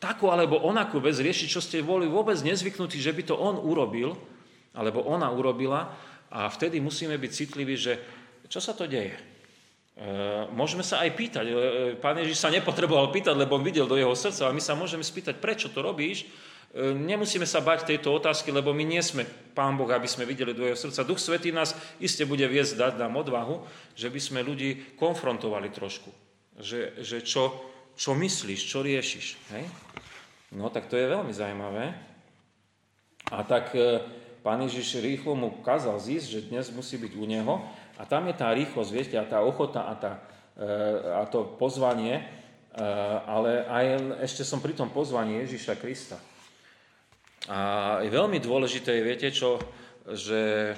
[0.00, 4.16] takú alebo onakú vec riešiť, čo ste boli vôbec nezvyknutí, že by to on urobil,
[4.72, 5.92] alebo ona urobila
[6.32, 8.00] a vtedy musíme byť citliví, že
[8.48, 9.12] čo sa to deje?
[9.12, 9.20] E,
[10.56, 11.44] môžeme sa aj pýtať.
[11.44, 11.54] E,
[12.00, 15.04] pán Ježiš sa nepotreboval pýtať, lebo on videl do jeho srdca, ale my sa môžeme
[15.04, 16.28] spýtať, prečo to robíš, E,
[16.74, 19.22] nemusíme sa bať tejto otázky, lebo my nie sme
[19.54, 21.06] Pán Boh, aby sme videli do jeho srdca.
[21.06, 23.62] Duch Svetý nás iste bude viesť dať nám odvahu,
[23.94, 26.10] že by sme ľudí konfrontovali trošku.
[26.58, 27.54] Že, že čo,
[27.94, 29.26] čo myslíš, čo riešiš.
[29.54, 29.64] Hej?
[30.58, 31.94] No tak to je veľmi zaujímavé.
[33.30, 34.02] A tak e,
[34.42, 37.54] Pán Ježiš rýchlo mu kázal zísť, že dnes musí byť u neho.
[37.94, 40.12] A tam je tá rýchlosť, viete, a tá ochota a, tá,
[40.58, 40.66] e,
[41.14, 42.42] a to pozvanie,
[43.22, 43.84] ale aj
[44.26, 46.18] ešte som pri tom pozvaní Ježiša Krista.
[47.48, 49.60] A je veľmi dôležité, viete čo,
[50.08, 50.72] že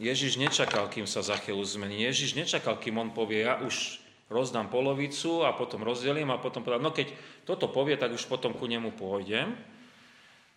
[0.00, 2.04] Ježiš nečakal, kým sa Zacheus zmení.
[2.08, 4.00] Ježiš nečakal, kým on povie, ja už
[4.32, 7.12] rozdám polovicu a potom rozdelím a potom povedal, no keď
[7.44, 9.56] toto povie, tak už potom ku nemu pôjdem.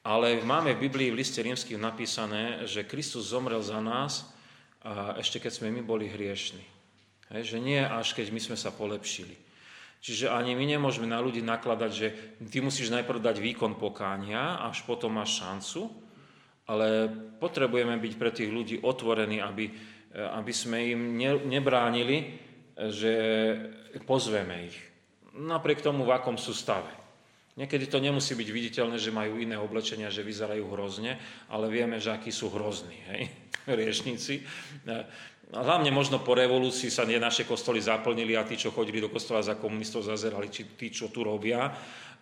[0.04, 4.32] Ale máme v Biblii v liste rímskych napísané, že Kristus zomrel za nás
[4.80, 6.64] a ešte keď sme my boli hriešni.
[7.36, 9.49] Hej, že nie až keď my sme sa polepšili.
[10.00, 12.08] Čiže ani my nemôžeme na ľudí nakladať, že
[12.48, 15.92] ty musíš najprv dať výkon pokánia, až potom máš šancu,
[16.72, 19.68] ale potrebujeme byť pre tých ľudí otvorení, aby,
[20.16, 22.40] aby sme im ne, nebránili,
[22.80, 23.14] že
[24.08, 24.78] pozveme ich.
[25.36, 26.90] Napriek tomu, v akom sú stave.
[27.60, 31.20] Niekedy to nemusí byť viditeľné, že majú iné oblečenia, že vyzerajú hrozne,
[31.52, 33.28] ale vieme, že akí sú hrozní, hej,
[33.84, 34.48] riešníci.
[35.50, 39.58] Hlavne možno po revolúcii sa naše kostoly zaplnili a tí, čo chodili do kostola za
[39.58, 41.74] komunistov, zazerali, či tí, čo tu robia.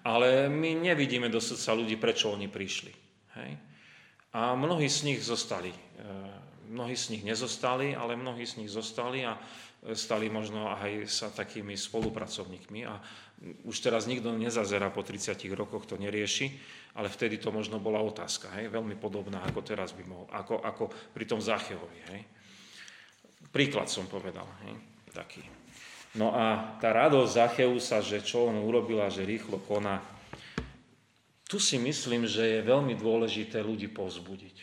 [0.07, 2.91] Ale my nevidíme do srdca ľudí, prečo oni prišli.
[3.35, 3.51] Hej?
[4.31, 5.75] A mnohí z nich zostali.
[5.75, 6.07] E,
[6.71, 9.35] mnohí z nich nezostali, ale mnohí z nich zostali a
[9.91, 12.87] stali možno aj sa takými spolupracovníkmi.
[12.87, 12.95] A
[13.67, 16.49] Už teraz nikto nezazera po 30 rokoch, to nerieši,
[16.97, 18.73] ale vtedy to možno bola otázka, hej?
[18.73, 21.99] veľmi podobná, ako teraz by mohol, ako, ako pri tom Zacheovi.
[22.09, 22.21] Hej?
[23.57, 24.77] Príklad som povedal, hej?
[25.17, 25.41] taký.
[26.13, 29.97] No a tá radosť Zacheusa, že čo on urobila, že rýchlo koná,
[31.49, 34.57] tu si myslím, že je veľmi dôležité ľudí povzbudiť.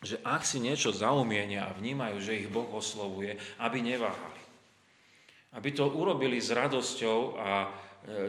[0.00, 4.42] Že ak si niečo zaumienia a vnímajú, že ich Boh oslovuje, aby neváhali.
[5.52, 7.68] Aby to urobili s radosťou a e,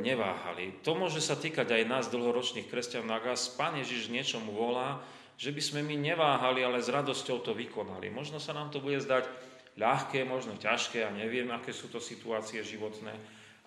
[0.03, 0.83] neváhali.
[0.83, 3.23] To môže sa týkať aj nás, dlhoročných kresťanov.
[3.23, 4.99] Ak Pán Ježiš niečomu volá,
[5.35, 8.07] že by sme my neváhali, ale s radosťou to vykonali.
[8.07, 9.27] Možno sa nám to bude zdať
[9.75, 13.11] ľahké, možno ťažké, a neviem, aké sú to situácie životné,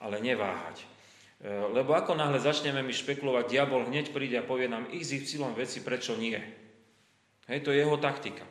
[0.01, 0.81] ale neváhať.
[0.81, 0.87] E,
[1.49, 5.85] lebo ako náhle začneme my špekulovať, diabol hneď príde a povie nám x, y veci,
[5.85, 6.41] prečo nie.
[7.49, 8.45] Hej, to je jeho taktika.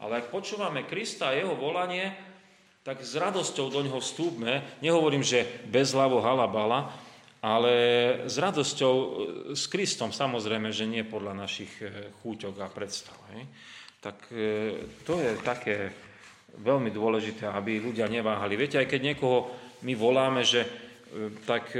[0.00, 2.14] Ale ak počúvame Krista a jeho volanie,
[2.80, 4.80] tak s radosťou do ňoho vstúpme.
[4.80, 6.88] Nehovorím, že bez hlavo halabala,
[7.44, 7.74] ale
[8.30, 9.08] s radosťou e,
[9.58, 13.18] s Kristom, samozrejme, že nie podľa našich e, chúťok a predstav.
[13.34, 13.50] Hej.
[14.00, 14.32] Tak
[15.04, 15.92] to je také
[16.58, 18.58] veľmi dôležité, aby ľudia neváhali.
[18.58, 19.52] Viete, aj keď niekoho
[19.86, 20.66] my voláme, že
[21.46, 21.74] tak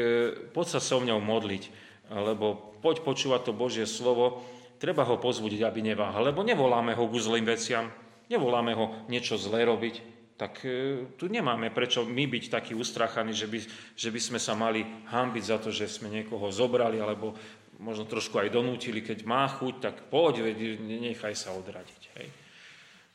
[0.50, 1.70] poď sa so mňou modliť,
[2.10, 4.42] alebo poď počúvať to Božie slovo,
[4.80, 7.92] treba ho pozbudiť, aby neváhal, lebo nevoláme ho k zlým veciam,
[8.32, 13.44] nevoláme ho niečo zlé robiť, tak e, tu nemáme prečo my byť takí ustrachaní, že
[13.44, 13.60] by,
[13.92, 14.80] že by sme sa mali
[15.12, 17.36] hambiť za to, že sme niekoho zobrali, alebo
[17.76, 22.02] možno trošku aj donútili, keď má chuť, tak poď, nechaj sa odradiť.
[22.16, 22.28] Hej.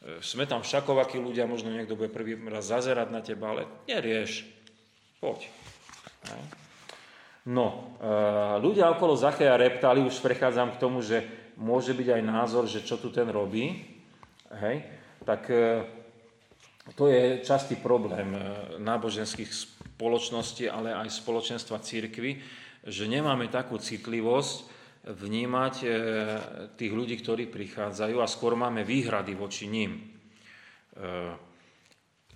[0.05, 4.45] E, sme tam všakovakí ľudia, možno niekto bude prvý raz zazerať na teba, ale nerieš,
[5.17, 5.49] poď.
[7.49, 8.13] No, e,
[8.61, 11.25] ľudia okolo Zacheja reptali, už prechádzam k tomu, že
[11.57, 13.81] môže byť aj názor, že čo tu ten robí,
[14.61, 14.85] hej,
[15.25, 15.49] tak
[16.93, 18.39] to je častý problém e,
[18.77, 22.37] náboženských spoločností, ale aj spoločenstva církvy,
[22.85, 24.69] že nemáme takú citlivosť
[25.05, 25.87] vnímať e,
[26.73, 30.01] tých ľudí, ktorí prichádzajú a skôr máme výhrady voči ním.
[30.01, 30.01] E,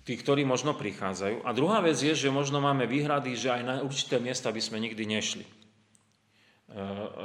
[0.06, 1.42] tí, ktorí možno prichádzajú.
[1.42, 4.78] A druhá vec je, že možno máme výhrady, že aj na určité miesta by sme
[4.82, 5.46] nikdy nešli.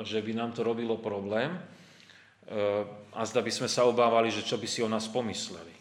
[0.02, 1.54] Že by nám to robilo problém
[3.14, 5.74] a zda by sme sa obávali, že čo by si o nás pomysleli.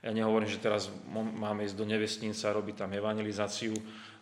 [0.00, 3.76] Ja nehovorím, že teraz máme ísť do nevestnica, robiť tam evangelizáciu,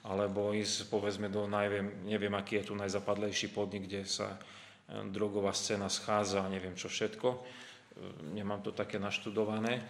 [0.07, 4.39] alebo ísť, povedzme, do, neviem, neviem, aký je tu najzapadlejší podnik, kde sa e,
[5.11, 7.29] drogová scéna schádza a neviem čo všetko.
[7.35, 7.39] E,
[8.39, 9.83] nemám to také naštudované.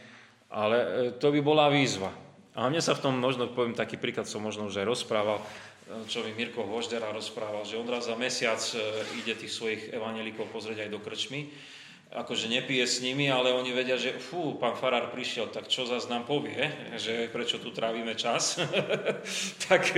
[0.49, 0.89] Ale e,
[1.21, 2.09] to by bola výzva.
[2.57, 5.39] A mne sa v tom možno, poviem taký príklad, som možno už aj rozprával,
[6.11, 8.61] čo mi Mirko Voždera rozprával, že on raz za mesiac
[9.17, 11.49] ide tých svojich evanelikov pozrieť aj do krčmy
[12.09, 16.09] akože nepije s nimi, ale oni vedia, že fú, pán Farár prišiel, tak čo zase
[16.09, 16.57] nám povie,
[16.97, 18.57] že prečo tu trávime čas.
[19.69, 19.93] tak,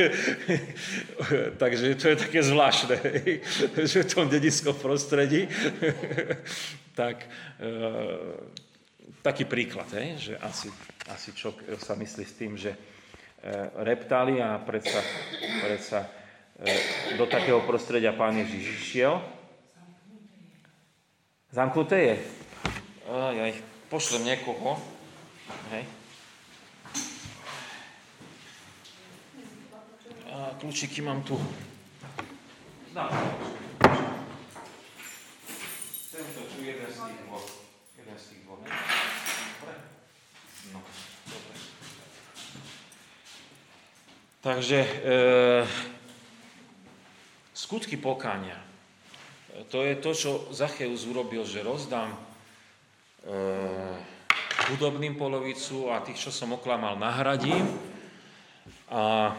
[1.63, 2.97] takže to je také zvláštne,
[3.91, 5.47] že v tom dedickom prostredí.
[6.99, 7.31] tak,
[7.63, 7.71] e,
[9.23, 9.87] taký príklad,
[10.19, 10.67] že asi,
[11.07, 12.79] asi čo sa myslí s tým, že e,
[13.87, 14.99] reptália predsa,
[15.63, 16.11] predsa
[16.59, 16.75] e,
[17.15, 19.40] do takého prostredia pán Ježiš išiel,
[21.51, 22.17] Zamknuté je.
[23.11, 23.53] Aj, aj,
[23.91, 24.79] pošlem niekoho.
[25.75, 25.83] Hej.
[30.31, 30.55] A
[31.03, 31.35] mám tu.
[32.95, 33.11] Dám.
[36.15, 37.47] Tento tu jeden z tých dvoch.
[37.99, 38.63] Jeden z tých dvoch.
[38.63, 39.75] Dobre?
[40.71, 40.81] No,
[41.27, 41.55] dobre.
[44.39, 45.15] Takže e,
[47.55, 47.99] skutky
[49.71, 52.19] to je to, čo Zacheus urobil, že rozdám e,
[54.71, 57.67] chudobným polovicu a tých, čo som oklamal, nahradím.
[58.91, 59.35] A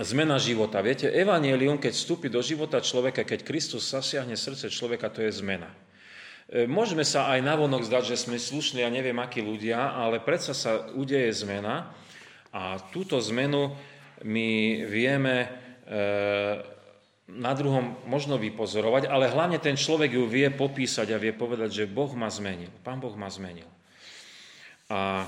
[0.00, 0.80] zmena života.
[0.80, 5.68] Viete, evanielium, keď vstúpi do života človeka, keď Kristus zasiahne srdce človeka, to je zmena.
[6.50, 10.56] E, môžeme sa aj navonok zdať, že sme slušní a neviem akí ľudia, ale predsa
[10.56, 11.92] sa udeje zmena
[12.50, 13.70] a túto zmenu
[14.26, 15.48] my vieme e,
[17.36, 21.90] na druhom možno vypozorovať, ale hlavne ten človek ju vie popísať a vie povedať, že
[21.90, 22.70] Boh ma zmenil.
[22.82, 23.68] Pán Boh ma zmenil.
[24.90, 25.24] A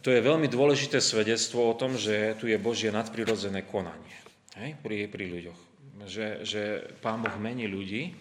[0.00, 4.16] to je veľmi dôležité svedectvo o tom, že tu je Božie nadprirodzené konanie
[4.56, 5.60] hej, pri, pri ľuďoch.
[6.06, 6.62] Že, že
[7.04, 8.16] Pán Boh mení ľudí.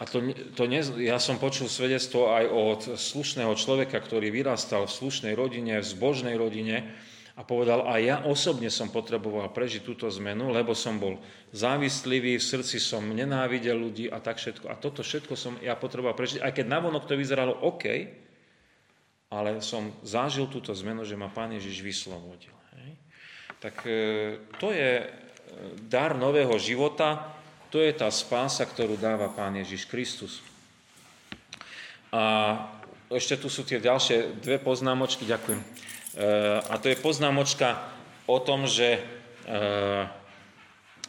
[0.00, 0.18] A to,
[0.58, 5.78] to ne, ja som počul svedectvo aj od slušného človeka, ktorý vyrastal v slušnej rodine,
[5.78, 6.90] v zbožnej rodine,
[7.32, 11.16] a povedal, a ja osobne som potreboval prežiť túto zmenu, lebo som bol
[11.48, 14.68] závislivý, v srdci som nenávidel ľudí a tak všetko.
[14.68, 17.88] A toto všetko som ja potreboval prežiť, aj keď navonok to vyzeralo OK,
[19.32, 22.52] ale som zažil túto zmenu, že ma Pán Ježiš vyslobodil.
[22.76, 22.90] Hej?
[23.64, 23.96] Tak e,
[24.60, 25.08] to je
[25.88, 27.32] dar nového života,
[27.72, 30.44] to je tá spása, ktorú dáva Pán Ježiš Kristus.
[32.12, 32.52] A
[33.08, 35.91] ešte tu sú tie ďalšie dve poznámočky, ďakujem.
[36.12, 37.80] E, a to je poznámočka
[38.28, 39.00] o tom, že e,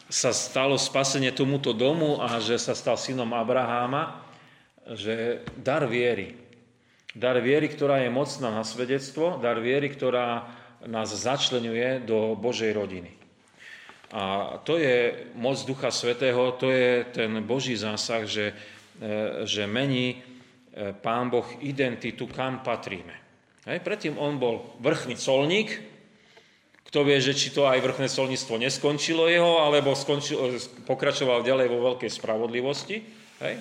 [0.08, 4.24] sa stalo spasenie tomuto domu a že sa stal synom Abraháma,
[4.96, 6.40] že dar viery.
[7.12, 10.48] Dar viery, ktorá je mocná na svedectvo, dar viery, ktorá
[10.88, 13.12] nás začlenuje do Božej rodiny.
[14.14, 18.56] A to je moc Ducha Svetého, to je ten Boží zásah, že,
[19.04, 20.24] e, že mení
[20.74, 23.23] Pán Boh identitu, kam patríme.
[23.64, 25.80] Hej, predtým on bol vrchný colník,
[26.84, 31.80] kto vie, že či to aj vrchné solníctvo neskončilo jeho, alebo skončil, pokračoval ďalej vo
[31.90, 33.00] veľkej spravodlivosti.
[33.40, 33.54] Hej?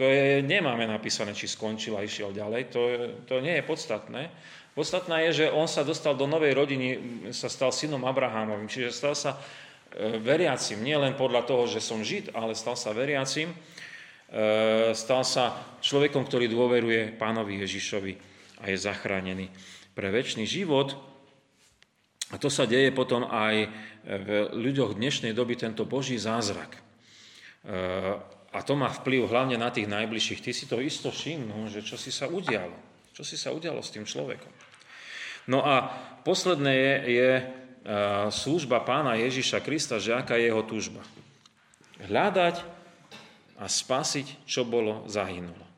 [0.00, 2.72] To je, nemáme napísané, či skončil a išiel ďalej.
[2.72, 2.80] To,
[3.28, 4.32] to nie je podstatné.
[4.72, 6.88] Podstatné je, že on sa dostal do novej rodiny,
[7.36, 12.00] sa stal synom Abrahámovým, čiže stal sa e, veriacim, nie len podľa toho, že som
[12.00, 13.56] žid, ale stal sa veriacim, e,
[14.96, 18.29] stal sa človekom, ktorý dôveruje pánovi Ježišovi
[18.60, 19.48] a je zachránený
[19.96, 20.96] pre väčší život.
[22.30, 23.66] A to sa deje potom aj
[24.06, 26.78] v ľuďoch dnešnej doby, tento Boží zázrak.
[26.78, 26.80] E,
[28.50, 30.42] a to má vplyv hlavne na tých najbližších.
[30.42, 32.74] Ty si to isto všimnú, že čo si sa udialo.
[33.10, 34.52] Čo si sa udialo s tým človekom.
[35.50, 35.90] No a
[36.22, 37.44] posledné je, je e,
[38.30, 41.02] služba pána Ježiša Krista, že aká je jeho túžba.
[41.98, 42.62] Hľadať
[43.60, 45.69] a spasiť, čo bolo zahynulo.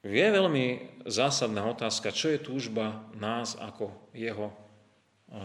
[0.00, 4.48] Je veľmi zásadná otázka, čo je túžba nás ako jeho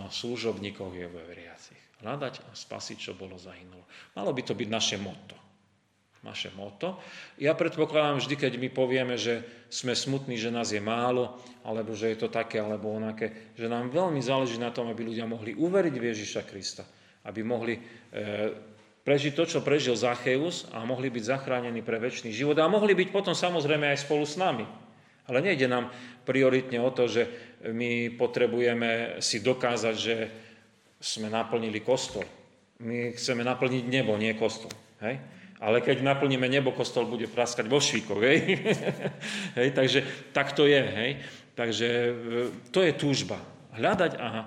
[0.10, 1.82] služobníkov je veriacich.
[2.00, 3.84] Hľadať a spasiť, čo bolo zahynulo.
[4.16, 5.36] Malo by to byť naše motto.
[6.26, 6.98] Naše motto.
[7.38, 12.16] Ja predpokladám vždy, keď my povieme, že sme smutní, že nás je málo, alebo že
[12.16, 15.94] je to také, alebo onaké, že nám veľmi záleží na tom, aby ľudia mohli uveriť
[15.94, 16.82] v Ježiša Krista.
[17.30, 17.82] Aby mohli e,
[19.06, 22.58] prežiť to, čo prežil Zacheus a mohli byť zachránení pre väčší život.
[22.58, 24.66] A mohli byť potom samozrejme aj spolu s nami.
[25.30, 25.94] Ale nejde nám
[26.26, 27.30] prioritne o to, že
[27.70, 30.16] my potrebujeme si dokázať, že
[30.98, 32.26] sme naplnili kostol.
[32.82, 34.74] My chceme naplniť nebo, nie kostol.
[35.02, 35.22] Hej?
[35.62, 38.22] Ale keď naplníme nebo, kostol bude praskať vo švíkoch.
[38.22, 38.38] Hej?
[39.62, 39.70] hej?
[39.74, 40.00] Takže
[40.34, 40.82] tak to je.
[40.82, 41.12] Hej?
[41.54, 42.12] Takže e,
[42.74, 43.40] to je túžba.
[43.78, 44.44] Hľadať a, e,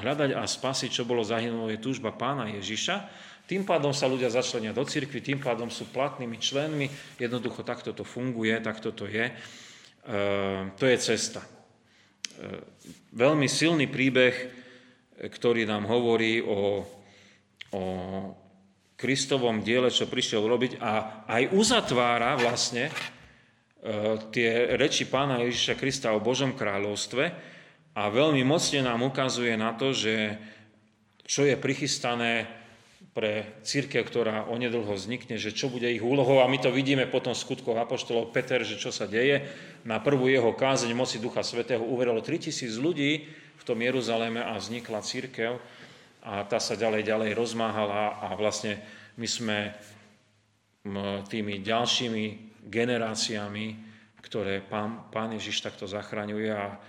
[0.00, 2.96] hľadať a spasiť, čo bolo zahynulo, je túžba pána Ježiša.
[3.44, 6.88] Tým pádom sa ľudia začlenia do cirkvi, tým pádom sú platnými členmi.
[7.20, 9.28] Jednoducho takto to funguje, takto to je.
[10.08, 11.44] Ehm, to je cesta.
[13.14, 14.34] Veľmi silný príbeh,
[15.22, 16.82] ktorý nám hovorí o,
[17.70, 17.82] o
[18.98, 22.90] Kristovom diele, čo prišiel robiť a aj uzatvára vlastne
[24.34, 27.53] tie reči pána Ježiša Krista o Božom kráľovstve
[27.94, 30.38] a veľmi mocne nám ukazuje na to, že
[31.24, 32.50] čo je prichystané
[33.14, 36.42] pre církev, ktorá onedlho vznikne, že čo bude ich úlohou.
[36.42, 38.34] A my to vidíme potom v skutkoch Apoštolov.
[38.34, 39.46] Peter, že čo sa deje.
[39.86, 45.06] Na prvú jeho kázeň moci Ducha Svetého uverilo 3000 ľudí v tom Jeruzaleme a vznikla
[45.06, 45.62] církev
[46.26, 48.82] a tá sa ďalej, ďalej rozmáhala a vlastne
[49.14, 49.58] my sme
[51.30, 52.24] tými ďalšími
[52.66, 53.66] generáciami,
[54.24, 56.80] ktoré pán, pán Ježiš takto zachraňuje a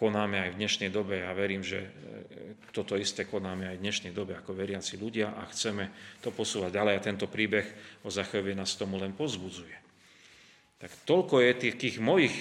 [0.00, 1.20] konáme aj v dnešnej dobe.
[1.20, 1.88] Ja verím, že e,
[2.72, 5.92] toto isté konáme aj v dnešnej dobe ako veriaci ľudia a chceme
[6.24, 7.68] to posúvať ďalej a tento príbeh
[8.00, 9.76] o Zachovi nás tomu len pozbudzuje.
[10.80, 12.32] Tak toľko je tých, tých mojich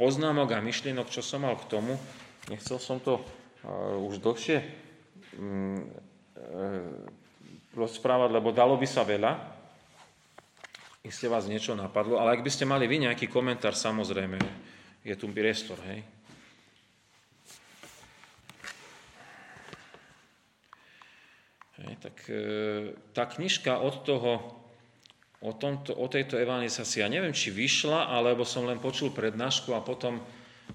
[0.00, 2.00] poznámok a myšlienok, čo som mal k tomu.
[2.48, 5.76] Nechcel som to uh, už dlhšie uh,
[7.76, 9.36] rozprávať, lebo dalo by sa veľa.
[11.04, 14.40] Iste vás niečo napadlo, ale ak by ste mali vy nejaký komentár, samozrejme,
[15.02, 16.02] je tu priestor, hej.
[22.02, 22.42] tak e,
[23.14, 24.32] tá knižka od toho,
[25.38, 29.82] o, tomto, o tejto evangelizácii, ja neviem, či vyšla, alebo som len počul prednášku a
[29.82, 30.18] potom,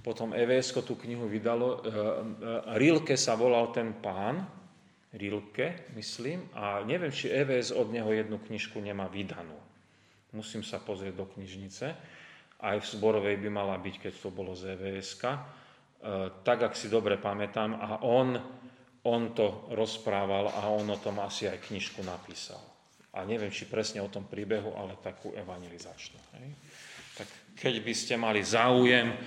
[0.03, 1.67] potom evs tú knihu vydalo.
[1.67, 2.01] E, e,
[2.79, 4.47] Rilke sa volal ten pán,
[5.15, 9.55] Rilke, myslím, a neviem, či EVS od neho jednu knižku nemá vydanú.
[10.35, 11.95] Musím sa pozrieť do knižnice.
[12.57, 15.21] Aj v Zborovej by mala byť, keď to bolo z evs
[16.45, 17.73] tak, ak si dobre pamätám.
[17.77, 18.37] A on
[19.07, 22.59] on to rozprával a on o tom asi aj knižku napísal.
[23.15, 26.19] A neviem, či presne o tom príbehu, ale takú evangelizačnú.
[26.37, 26.47] Hej.
[27.23, 29.17] Tak keď by ste mali záujem e,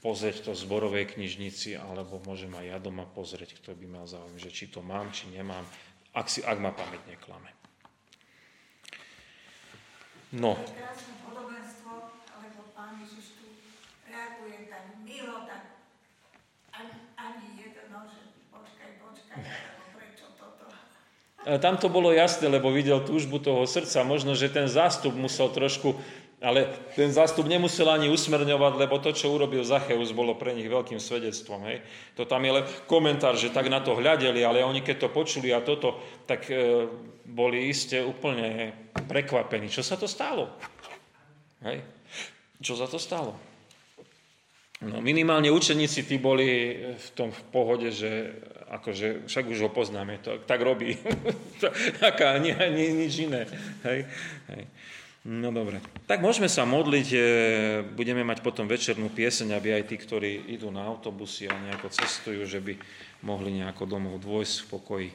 [0.00, 4.40] pozrieť to v zborovej knižnici, alebo môžem aj ja doma pozrieť, kto by mal záujem,
[4.40, 5.62] že či to mám, či nemám,
[6.16, 7.59] ak, si, ak ma pamäť neklame.
[10.30, 10.54] No.
[10.54, 11.90] Krásne podobenstvo,
[12.70, 13.50] pán Ježiš tu
[14.06, 15.74] reaguje tak milo, tak
[16.70, 19.42] Ani, ani jedno, že počkaj, počkaj,
[19.90, 20.70] prečo toto?
[21.58, 24.06] Tam to bolo jasné, lebo videl túžbu toho srdca.
[24.06, 25.98] Možno, že ten zástup musel trošku
[26.40, 30.96] ale ten zástup nemusel ani usmerňovať, lebo to, čo urobil Zacheus, bolo pre nich veľkým
[30.96, 31.68] svedectvom.
[31.68, 31.84] Hej.
[32.16, 35.52] To tam je len komentár, že tak na to hľadeli, ale oni keď to počuli
[35.52, 36.88] a toto, tak e,
[37.28, 38.72] boli iste úplne
[39.04, 39.68] prekvapení.
[39.68, 40.48] Čo sa to stalo?
[41.60, 41.84] Hej.
[42.64, 43.36] Čo sa to stalo?
[44.80, 48.32] No, minimálne učeníci tí boli v tom v pohode, že
[48.70, 50.96] akože, však už ho poznáme, to, tak robí.
[52.00, 53.44] Taká, nie, nie, nič iné.
[53.84, 54.08] Hej.
[54.48, 54.62] Hej.
[55.20, 55.84] No dobre.
[56.08, 57.20] Tak môžeme sa modliť, e,
[57.92, 62.40] budeme mať potom večernú pieseň, aby aj tí, ktorí idú na autobusy a nejako cestujú,
[62.48, 62.80] že by
[63.20, 65.10] mohli nejako domov dôjsť v pokoji.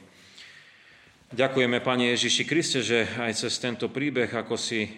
[1.34, 4.90] Ďakujeme, Pane Ježiši Kriste, že aj cez tento príbeh, ako si e,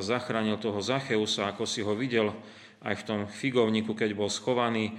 [0.00, 2.32] zachránil toho Zacheusa, ako si ho videl
[2.80, 4.96] aj v tom figovníku, keď bol schovaný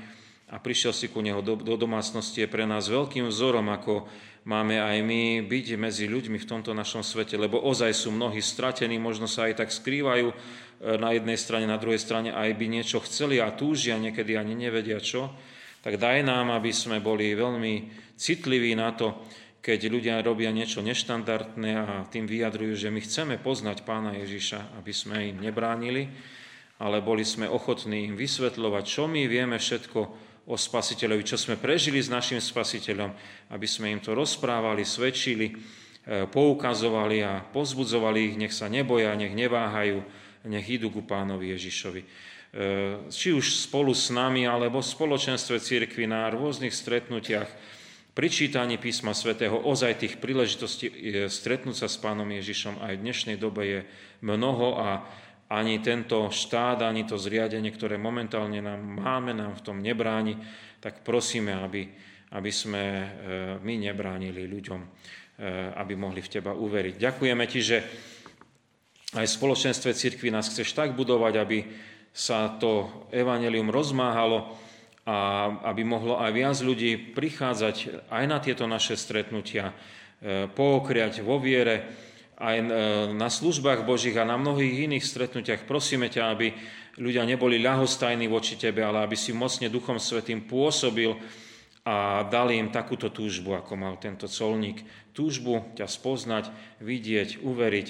[0.54, 4.06] a prišiel si ku neho do, do domácnosti, je pre nás veľkým vzorom, ako
[4.48, 8.96] máme aj my byť medzi ľuďmi v tomto našom svete, lebo ozaj sú mnohí stratení,
[9.02, 10.36] možno sa aj tak skrývajú e,
[10.96, 15.00] na jednej strane, na druhej strane aj by niečo chceli a túžia, niekedy ani nevedia
[15.04, 15.32] čo.
[15.80, 19.16] Tak daj nám, aby sme boli veľmi citliví na to,
[19.60, 24.92] keď ľudia robia niečo neštandardné a tým vyjadrujú, že my chceme poznať Pána Ježiša, aby
[24.96, 26.08] sme im nebránili,
[26.80, 32.02] ale boli sme ochotní im vysvetľovať, čo my vieme všetko o spasiteľovi, čo sme prežili
[32.02, 33.14] s našim spasiteľom,
[33.54, 35.56] aby sme im to rozprávali, svedčili, e,
[36.26, 40.02] poukazovali a pozbudzovali ich, nech sa neboja, nech neváhajú,
[40.50, 42.02] nech idú ku pánovi Ježišovi.
[42.02, 42.08] E,
[43.14, 47.50] či už spolu s nami, alebo v spoločenstve církvy na rôznych stretnutiach,
[48.18, 50.94] pri čítaní písma svätého ozaj tých príležitostí e,
[51.30, 53.80] stretnúť sa s pánom Ježišom aj v dnešnej dobe je
[54.26, 55.06] mnoho a
[55.50, 60.38] ani tento štát, ani to zriadenie, ktoré momentálne nám máme, nám v tom nebráni,
[60.78, 61.90] tak prosíme, aby,
[62.38, 63.08] aby sme e,
[63.58, 64.88] my nebránili ľuďom, e,
[65.74, 67.02] aby mohli v Teba uveriť.
[67.02, 67.78] Ďakujeme Ti, že
[69.18, 71.66] aj spoločenstve cirkvi nás chceš tak budovať, aby
[72.14, 74.54] sa to evanelium rozmáhalo
[75.10, 79.74] a aby mohlo aj viac ľudí prichádzať aj na tieto naše stretnutia,
[80.22, 82.09] e, pookriať vo viere,
[82.40, 82.66] aj e,
[83.20, 85.68] na službách Božích a na mnohých iných stretnutiach.
[85.68, 86.56] Prosíme ťa, aby
[86.96, 91.12] ľudia neboli ľahostajní voči Tebe, ale aby si mocne Duchom Svetým pôsobil
[91.84, 94.84] a dali im takúto túžbu, ako mal tento colník.
[95.12, 97.88] Túžbu ťa spoznať, vidieť, uveriť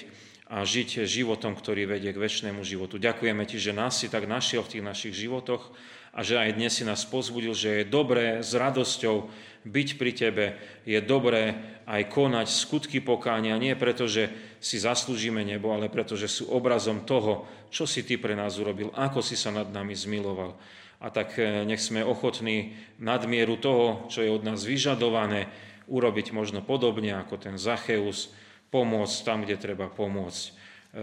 [0.49, 2.97] a žiť životom, ktorý vedie k väčšnému životu.
[2.97, 5.69] Ďakujeme Ti, že nás si tak našiel v tých našich životoch
[6.09, 9.29] a že aj dnes si nás pozbudil, že je dobré s radosťou
[9.66, 10.45] byť pri Tebe,
[10.88, 11.55] je dobré
[11.89, 14.30] aj konať skutky pokánia, nie preto, že
[14.62, 18.93] si zaslúžime nebo, ale preto, že sú obrazom toho, čo si Ty pre nás urobil,
[18.93, 20.55] ako si sa nad nami zmiloval.
[20.99, 25.47] A tak eh, nech sme ochotní nadmieru toho, čo je od nás vyžadované,
[25.89, 28.30] urobiť možno podobne ako ten Zacheus,
[28.70, 30.43] pomôcť tam, kde treba pomôcť.
[30.45, 30.53] Eh,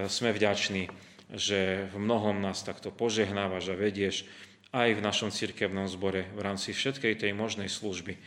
[0.07, 0.93] sme vďační,
[1.35, 4.29] že v mnohom nás takto požehnávaš a vedieš
[4.77, 8.19] aj v našom cirkevnom zbore v rámci všetkej tej možnej služby,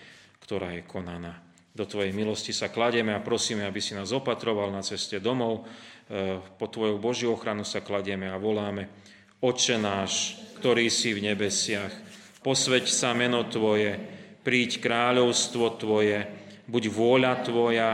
[0.50, 1.46] ktorá je konaná.
[1.78, 5.62] Do Tvojej milosti sa kladieme a prosíme, aby si nás opatroval na ceste domov.
[5.62, 8.90] E, po Tvojou Božiu ochranu sa kladieme a voláme.
[9.46, 11.94] Oče náš, ktorý si v nebesiach,
[12.42, 13.94] posveď sa meno Tvoje,
[14.42, 16.26] príď kráľovstvo Tvoje,
[16.66, 17.92] buď vôľa Tvoja,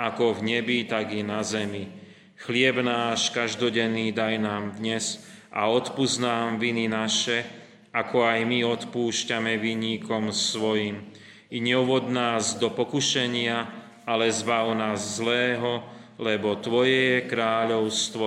[0.00, 1.92] ako v nebi, tak i na zemi.
[2.40, 5.20] Chlieb náš každodenný daj nám dnes
[5.52, 7.44] a odpúsť nám viny naše,
[7.92, 11.27] ako aj my odpúšťame vinníkom svojim.
[11.48, 13.68] I neuvod nás do pokušenia,
[14.04, 15.84] ale zbav nás zlého,
[16.20, 18.26] lebo Tvoje je kráľovstvo,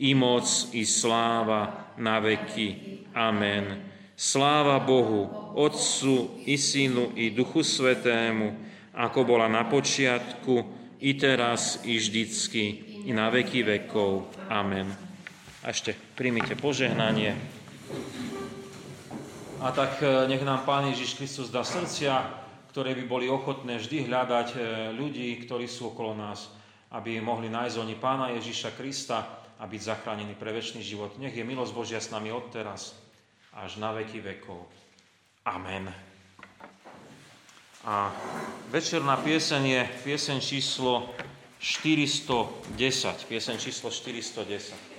[0.00, 3.02] i moc, i sláva na veky.
[3.12, 3.84] Amen.
[4.16, 8.52] Sláva Bohu, Otcu, i Synu, i Duchu Svetému,
[8.96, 10.64] ako bola na počiatku,
[11.00, 12.64] i teraz, i vždycky,
[13.08, 14.28] i na veky vekov.
[14.52, 14.92] Amen.
[15.64, 17.36] A ešte príjmite požehnanie.
[19.60, 22.24] A tak e, nech nám Pán Ježiš Kristus dá srdcia,
[22.70, 24.58] ktoré by boli ochotné vždy hľadať e,
[24.94, 26.54] ľudí, ktorí sú okolo nás,
[26.94, 31.18] aby mohli nájsť oni Pána Ježiša Krista a byť zachránení pre väčší život.
[31.18, 32.94] Nech je milosť Božia s nami odteraz
[33.58, 34.62] až na veky vekov.
[35.44, 35.90] Amen.
[37.84, 38.12] A
[38.70, 41.10] večerná pieseň je pieseň číslo
[41.58, 42.70] 410.
[43.26, 44.89] Pieseň číslo 410.